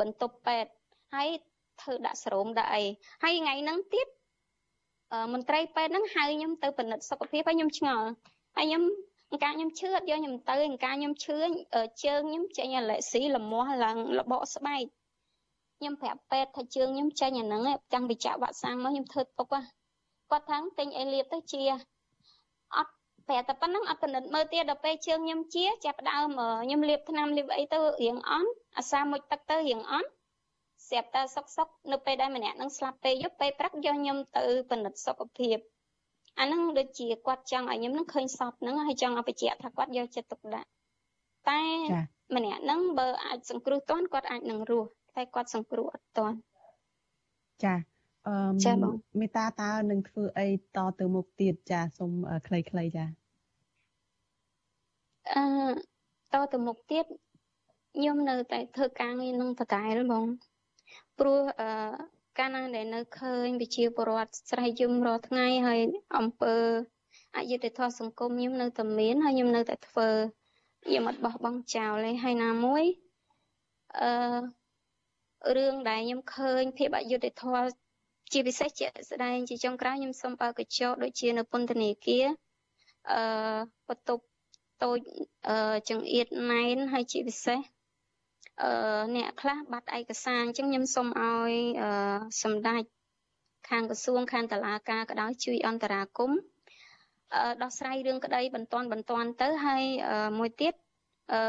[0.00, 0.70] បន្ទប់ពេទ្យ
[1.14, 1.28] ហើយ
[1.80, 2.82] ធ្វើដាក់ស្រោមដាក់អី
[3.22, 4.08] ហើយថ្ងៃហ្នឹងទៀត
[5.32, 8.06] មន្ត្រីពេទ្យហ្នឹងហៅខ្ញុំទៅពិនិត្យសុខភាពហើយខ្ញុំឆ្ងល់
[8.56, 8.82] ហើយខ្ញុំ
[9.30, 11.38] អង្ការខ្ញុំឈឺអត់យកខ្ញុំទៅអង្ការខ្ញុំឈឺ
[12.04, 14.84] ជើងខ្ញុំចេញអាឡែស៊ីលមាស់ឡើងលបកស្បែក
[15.78, 17.62] ខ្ញុំប្រាប់ពេទ្យថាជើងខ្ញុំចេញអាហ្នឹង
[17.94, 21.84] តាំងពីចាក់វ៉ាក់សាំងមកខ្ញុំធ្វើទុកគាត់ថាទិញអីលាបទៅជាអត់
[23.28, 26.28] ប្រាប់តែប៉ុណ្្នឹងអត់ពិនិត្យមើលទៀតដល់ពេលជើងខ្ញុំជាចាប់ដើម
[26.64, 30.08] ខ្ញុំលាបថ្នាំលាបអីទៅរៀងអន់អាសាមុជទឹកទៅរៀងអន់
[30.88, 35.58] ស្រាប់តែសុកសុកនៅពេលដែលម្នាក់នឹងស្លាប់ពេលយប់ពេលព្រឹកយកខ្ញុំទៅពិនិត្យសុខភាព
[36.40, 40.68] អាហ្នឹងដូចជាគាត់ចង់ឲ្យខ្ញុំនឹងឃើញសពហ្នឹងហើយចង់ឲ្យបញ្ជាក់ថាគាត់យកចិត្តទុកដាក់
[41.48, 41.62] តែ
[42.36, 46.36] ម្នាក់ហ្នឹងបើអាចសង្គ្រោះទាន់គាត់អាចនឹងរស់តែគាត់សង្គ្រោះអត់ទាន់
[47.64, 47.97] ចាអឺ
[48.64, 52.12] ចាបងមេតាតើនឹងធ្វើអីតទៅមុខទៀតចាសូម
[52.46, 53.04] ខ្លីៗចា
[55.34, 55.42] អឺ
[56.32, 57.04] តទៅមុខទៀត
[57.96, 60.24] ខ្ញុំនៅតែធ្វើការងារនឹងបតែលបង
[61.18, 61.68] ព្រោះអឺ
[62.38, 65.80] កាលណាដែលនៅឃើញវិជាពរដ្ឋស្រ័យយំរាល់ថ្ងៃហើយ
[66.16, 66.58] អង្គើ
[67.36, 70.08] អយុធធម៌សង្គមខ្ញុំនៅតែមានហើយខ្ញុំនៅតែធ្វើ
[70.84, 72.84] ខ្ញុំអត់បោះបង់ចោលទេហើយណាមួយ
[74.00, 74.10] អឺ
[75.56, 77.87] រឿងដែលខ្ញុំឃើញភាពអយុធធម៌
[78.32, 82.26] ជាពិសេសជាស្ដែងជាចុងក្រោយខ្ញុំសូមបើកញ្ចក់ដូចជានៅពន្ធនាគារ
[83.10, 83.20] អឺ
[83.88, 84.24] បន្ទប់
[84.82, 84.98] តូច
[85.48, 87.60] អឺចង្អៀតណែនហើយជាពិសេស
[88.62, 91.90] អឺអ្នកខ្លះបាត់ឯកសារអញ្ចឹងខ្ញុំសូមឲ្យអឺ
[92.42, 92.82] សម្ដេច
[93.68, 96.30] ខាងក្រសួងខាងតឡាការក៏ដោយជួយអន្តរាគម
[97.34, 99.84] អឺដោះស្រាយរឿងក្តីបន្ទាន់បន្ទាន់ទៅហើយ
[100.38, 100.74] មួយទៀត
[101.32, 101.40] អឺ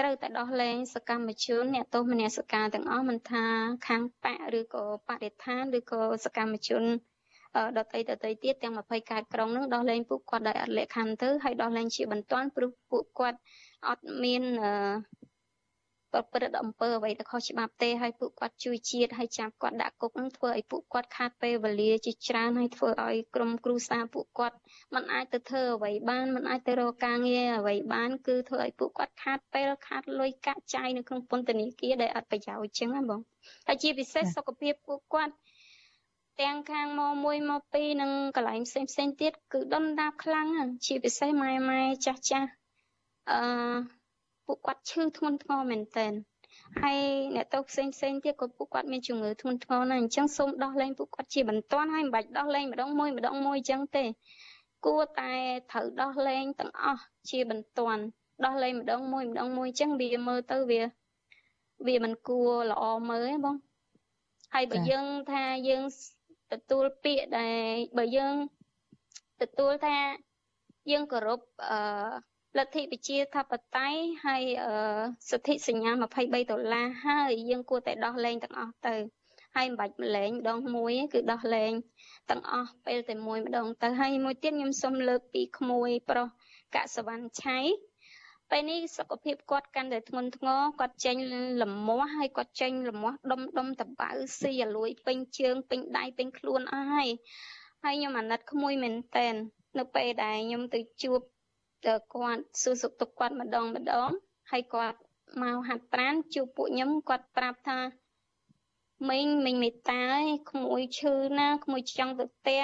[0.00, 3.44] ត្រូវតែដោះលែងសកម្មជនអ្នកទោសមនសិការទាំងអស់មិនថា
[3.88, 6.84] ខាងបកឬក៏បរិស្ថានឬក៏សកម្មជន
[7.78, 13.38] ដតីដតីទៀតទាំង20ខេត្តក្រុងនឹងដោះលែងពួកគាត់ដោយអត់លក្ខខណ្ឌទៅហើយដោះលែងជាបន្ទាន់ព្រោះពួកគាត់
[13.88, 14.42] អត់មាន
[16.12, 24.56] ប្រព្រឹត្តអំពើអ្វីទៅខុសច្បាប់ទេហើយពួកគាត់ជួយជាតិហើយចាប់គាត់ដាក់គុកនឹងធ្វើឲ្យពួកគាត់ខាតពេលវេលាជាច្រើនហើយធ្វើឲ្យក្រុមគ្រួសារពួកគាត់
[24.94, 33.20] មិនអាចទៅធ្វើអ្វីបានមិនអាចទៅរកការងារអ្វីបានគឺធ្វើឲ្យពួកគាត់ខាតពេលខាតលុយកាក់ចាយនៅក្នុងពន្ធនាគារដែលអត់ប្រយោជន៍ចឹងណាបង
[33.66, 35.34] ហើយជាពិសេសសុខភាពពួកគាត់
[36.40, 40.48] ទាំងខាងមកមួយមកពីរនិងកន្លែងផ្សេងផ្សេងទៀតគឺដុនដាបខ្លាំង
[40.86, 42.48] ជាពិសេសម៉ែម៉ែចាស់ចាស់
[43.30, 43.38] អឺ
[44.48, 46.06] ពួកគាត់ឈឺធ្ងន់ធ្ងរមែនតើ
[46.82, 46.98] ហើយ
[47.34, 54.04] អ្នកទោសផ្សេងផ្សេងទៀតក៏ពួកគាត់មានជំងឺធ្ងន់ធ្ងរណាស់អញ្ចឹងសូមដោះលែងពួកគាត់ជាបន្ទាន់ហើយមិនបាច់ដោះលែងម្ដងមួយម្ដងមួយអញ្ចឹងទេ
[54.86, 55.32] គួរតែ
[55.70, 58.02] ត្រូវដោះលែងទាំងអស់ជាបន្ទាន់
[58.44, 60.82] ដោះលែងម្ដងមួយម្ដងមួយអញ្ចឹងវាមើលទៅវា
[61.86, 63.56] វាមិនគួរល្អមើលទេបង
[64.54, 65.84] ហើយបើយើងថាយើង
[66.52, 68.34] ទទួលពាក្យដែលបើយើង
[69.42, 69.96] ទទួលថា
[70.90, 71.40] យើងគោរព
[71.70, 71.78] អឺ
[72.56, 74.42] លទ្ធិប្រជាធិបតេយ្យហើយ
[75.30, 78.94] សិទ្ធិសញ្ញា23ដុល្លារហើយយើងគួរតែដោះលែងទាំងអស់ទៅ
[79.56, 81.72] ហើយមិនបាច់ម្លែងម្ដងមួយគឺដោះលែង
[82.30, 86.28] ទាំងអស់ពេលតែមួយម្ដងទៅហើយមួយទៀតខ្ញុំសូមលើកពីក្មួយប្រុស
[86.74, 87.58] កសវណ្ណឆៃ
[88.50, 91.16] ពេលនេះសុខភាពគាត់កាន់តែធ្ងន់ធ្ងរគាត់ចេញ
[91.62, 97.08] លមាស់ហើយគាត់ចេញលមាស់ដុំដុំតបៅស៊ីអាលួយពេញជើងពេញដៃពេញខ្លួនអស់ហើយ
[97.84, 99.34] ហើយខ្ញុំអាណិតក្មួយមែនតែន
[99.78, 101.20] នៅពេលដែលខ្ញុំទៅជួប
[101.86, 104.08] គាត់សួរសុខទុក្ខគាត់ម្ដងម្ដង
[104.50, 104.98] ហើយគាត់
[105.42, 107.78] មកហាត់ប្រាណជួបពួកខ្ញុំគាត់ប្រាប់ថា
[109.10, 112.62] មីងមីងមេតាឯងក្មួយឈឺណាក្មួយចង់ទៅផ្ទះ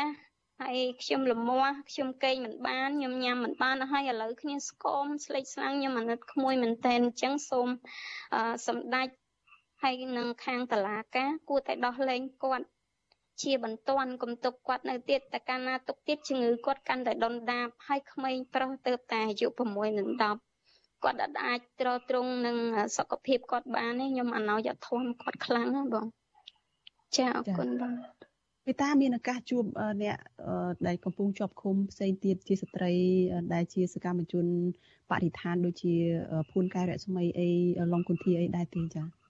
[0.61, 7.69] ហើយខ្ញុំលមាស់ខ្ញុំកេងមិនបានខ្ញុំញ៉ាំមិនបានហើយឥឡូវគ្នាស្គមស្លេកស្លាំងខ្ញុំអាណិតក្មួយមែនតែនអញ្ចឹងសូម
[8.67, 9.09] សម្ដេច
[9.83, 12.67] ហើយនឹងខាងតឡាការគួរតែដោះលែងគាត់
[13.43, 20.09] ជាបន្ទាន់កុំទុកគាត់នៅទៀតតែកាលណាទុកទៀតជំងឺគាត់កាន់តែដុនដាបហើយក្មេងប្រុសទៅតែអាយុ6និង
[20.57, 22.57] 10គាត់អាចត្រត្រង់នឹង
[22.97, 26.07] សុខភាពគាត់បានទេខ្ញុំអនុញ្ញាតធំគាត់ខ្លាំងណាបង
[27.17, 27.93] ចាអរគុណបង
[28.67, 29.65] មេតាមានឱកាសជួប
[30.03, 30.17] អ្នក
[30.87, 32.93] ដែលកំពុងជាប់ឃុំផ្សេងទៀតជាស្ត្រី
[33.55, 34.47] ដែលជាសកម្មជន
[35.11, 35.95] បរិស្ថានដូចជា
[36.51, 37.49] ភួនកែរស្មីអី
[37.93, 39.24] ឡុងគុន្ធាអីដែរទេចា៎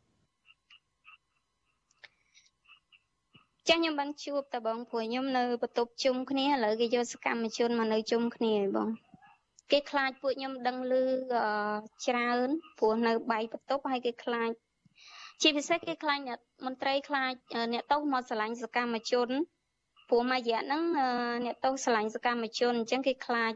[3.69, 8.89] ចាស់ខ្ញុំបានជួបតបងព្រោះខ្ញុំនៅបន្ទប់ជុំគ្នាឥឡូវគេយកសកម្មជនមកនៅជុំគ្នាឯងបង
[9.71, 10.95] គេខ្លាចពួកខ្ញុំដឹងឮ
[12.07, 12.49] ច្រើន
[12.79, 14.51] ព្រោះនៅបែកបន្ទប់ហើយគេខ្លាច
[15.43, 17.33] ជាពិសេសគេខ្លាចអ្នកមន្ត្រីខ្លាច
[17.73, 19.29] អ្នកទោសមកឆ្លាញ់សកម្មជន
[20.09, 20.83] ព្រោះមួយរយៈហ្នឹង
[21.45, 23.53] អ្នកទោសឆ្លាញ់សកម្មជនអញ្ចឹងគេខ្លាច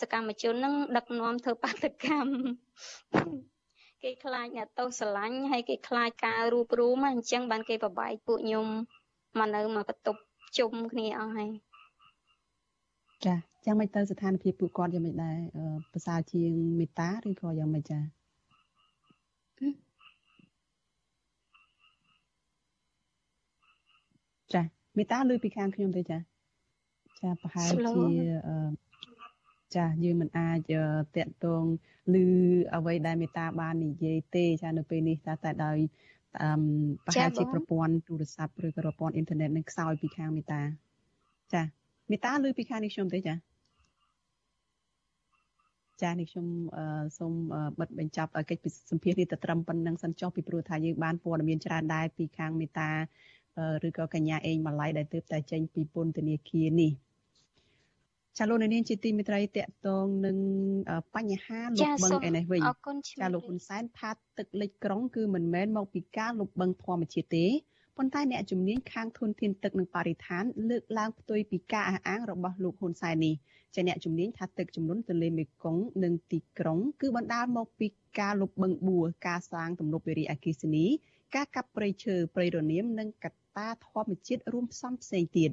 [0.00, 2.34] សកម្មជនហ្នឹងដឹកនាំធ្វើបាតកម្ម
[4.02, 8.66] គេខ្លាចអ្នកទោសឆ្លាញ់ហើយគេខ្លាចការរួបរួមអញ្ចឹងបានគេប្របែកពួកខ្ញុំ
[9.38, 10.20] មកនៅមកបន្ទប់
[10.58, 11.50] ជុំគ្នាអស់ហើយ
[13.24, 13.34] ចា
[13.64, 15.38] យ៉ាងម៉េចទៅស្ថានភាពពួកគាត់យ៉ាងម៉េចដែរ
[15.92, 18.00] ប្រសើរជាងមេតាឬក៏យ៉ាងម៉េចចា
[24.54, 24.62] ចា
[24.98, 26.18] មេតាលើពីខាងខ្ញុំទេចា
[27.20, 27.78] ចាប្រហែលជា
[29.76, 30.72] ចាយើងមិនអាច
[31.16, 31.64] តាក់ទង
[32.22, 32.24] ឬ
[32.74, 35.98] អ្វីដែលមេតាបាននិយាយទេចានៅពេលនេះតែតែដោយអឺ
[36.34, 40.60] ប្រហែលជាប្រព័ន្ធទូរស័ព្ទឬក៏ប្រព័ន្ធអ៊ីនធឺណិតនឹងខ្សោយពីខាងមេតា
[41.52, 41.62] ចា
[42.10, 43.34] មេតាលើពីខាងនេះខ្ញុំទេចា
[46.02, 46.46] ចានេះខ្ញុំ
[47.18, 47.32] សូម
[47.80, 52.90] បិទបញ្ចប់កិច្ចសម្ភាសន៍នេះទៅត្រឹមប៉ុណ្្នឹងសិនចុះពីព្រោះថាយើងបានព័ត៌មានច្រើនដែរពីខាងមេតា
[53.86, 56.92] ឬក៏កញ្ញាអេងម៉ាឡៃដែលទើបតែចេញពីពន្ធនាគារនេះ
[58.36, 60.36] ចាលោកនាងជាទីមេត្រីតកតងនឹង
[61.16, 62.60] បញ្ហាលុបបឹងឯនេះវិញ
[63.20, 67.46] ចាលោកហ៊ុនសែនថាទឹកលិចក្រុងគឺមិនមែនមកពីការលុបបឹងធម្មជាតិទេ
[67.96, 73.34] ប៉ុន្តែអ្នកជំនាញខាងធនធានទឹកនិងបរិស្ថានលើកឡើងផ្ទុយពីការអះអាងរបស់លោកហ៊ុនសែននេះ
[73.74, 77.86] ចាអ្នកជំនាញថាទឹកចំនួនទន្លេមេគង្គនិងទីក្រុង គឺបណ្ដាលមកពី
[78.20, 80.86] ការលុបបឹងបួរការសាងទំនប់វារីអគ្គិសនី
[81.34, 85.50] ការកាប់ព្រៃឈើព្រៃរនាមនិងកត្តាធម្មជាតិរួមផ្សំផ្សេងទៀត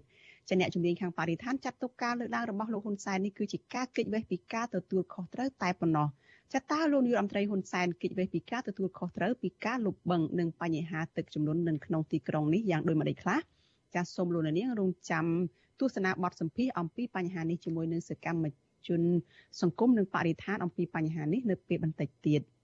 [0.50, 6.08] ចាអ្នកជំនាញខាងបរិស្ថានចាត់ទុកការលើកឡើងរបស់លោកហ៊ុនសែននេះគឺជាការគេចវេះពីការទទួលខុសត្រូវតែប៉ុណ្ណោះ
[6.54, 13.40] ចាតើលោកនាយរដ្ឋមន្ត្រីហ៊ុនសែនគេចវេះពីការទទួលខុសត្រូវពីការលុបបង្កនិងបញ្ហាទឹកចំនួននៅក្នុងទីក្រុងនេះយ៉ាងដូចម្តេចខ្លះ
[13.96, 15.26] ចាសសូមលោកនាងរងចាំ
[15.80, 18.46] ទស្សនាបទសម្ភាសអំពីបញ្ហានេះជាមួយនឹងសកម្ម
[18.88, 19.02] ជន
[19.62, 22.42] សង្គមនិងបរិស្ថានអំពីបញ្ហានេះនៅពេលបន្តិចទៀត។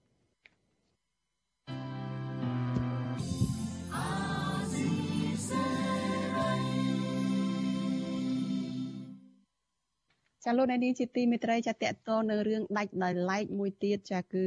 [10.44, 14.46] ចាលោកនាងជាទីមេត្រីចាតកតនៅរឿងដាច់ដោយឡែកមួយទៀតចាគឺ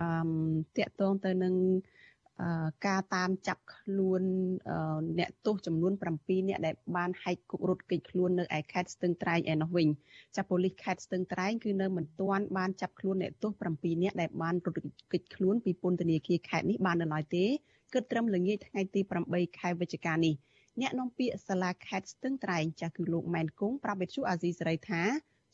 [0.00, 0.08] អឺ
[0.76, 1.54] តកតងទៅនឹង
[2.86, 4.22] ការតាមចាប់ខ្លួន
[5.18, 9.88] អ្នកទោសចំនួន7អ្នកដែលបានហែកគុករត់គេចខ្លួននៅឯខេត្តស្ទឹងត្រែងឯនោះវិញ
[10.36, 14.80] ចាប់ប៉ូលីសខេត្តស្ទឹងត្រែងគឺនៅមិនទាន់បានចាប់ខ្លួនអ្នកទោស7អ្នកដែលបានរត់
[15.12, 17.44] គេចខ្លួនពីពន្ធនាគារខេត្តនេះបាននៅឡើយទេ
[17.92, 19.00] គិតត្រឹមល្ងាចថ្ងៃទី
[19.30, 20.34] 8ខែវិច្ឆិកានេះ
[20.80, 25.02] អ្នកនាំពាក្យសាលាខេត្តស្ទឹងត្រែងចាស់គឺលោកម៉ែនគង់ប្រាប់វិទ្យុអាស៊ីសេរីថា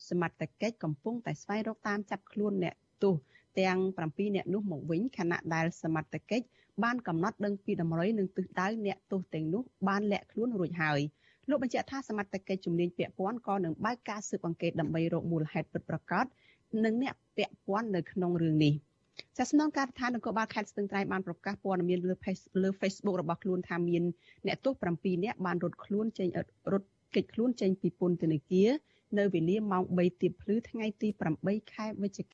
[0.08, 3.14] សមត្ថកិច្ចកំពុងតែស្វែងរកតាមចាប់ខ្លួនអ្នកទោស
[3.58, 6.46] ទាំង7អ្នកនោះមកវិញខណៈដែលសមត្ថកិច្ច
[6.84, 11.00] បានកំណត់ដឹងពីតម្រុយនិងទិសដៅអ្នកទោសទាំងនោះបានលាក់ខ្លួនរួចហើយ
[11.48, 16.24] លោកបញ្ជាក់ថាសមត្ថកិច្ចជំនាញពាក់ព័ន្ធក៏នឹងបើកការស៊ើបអង្កេតដើម្បីរកមូលហេតុពិតប្រាកដ
[16.84, 18.74] និងអ្នកពាក់ព័ន្ធនៅក្នុងរឿងនេះ
[19.38, 22.12] សាសនងការដ្ឋាននគរបាលខេត្តស្ទឹងត្រែងបានប្រកាសព័ត៌មានលើ
[22.62, 24.02] លើ Facebook របស់ខ្លួនថាមាន
[24.46, 26.28] អ្នកទោស7នាក់បានរត់ខ្លួនចេញ
[26.72, 28.70] រត់គេចខ្លួនចេញពីពន្ធនាគារ
[29.18, 31.08] នៅវេលាម៉ោង3ទៀបភ្លឺថ្ងៃទី
[31.40, 32.24] 8ខែវិច្ឆិ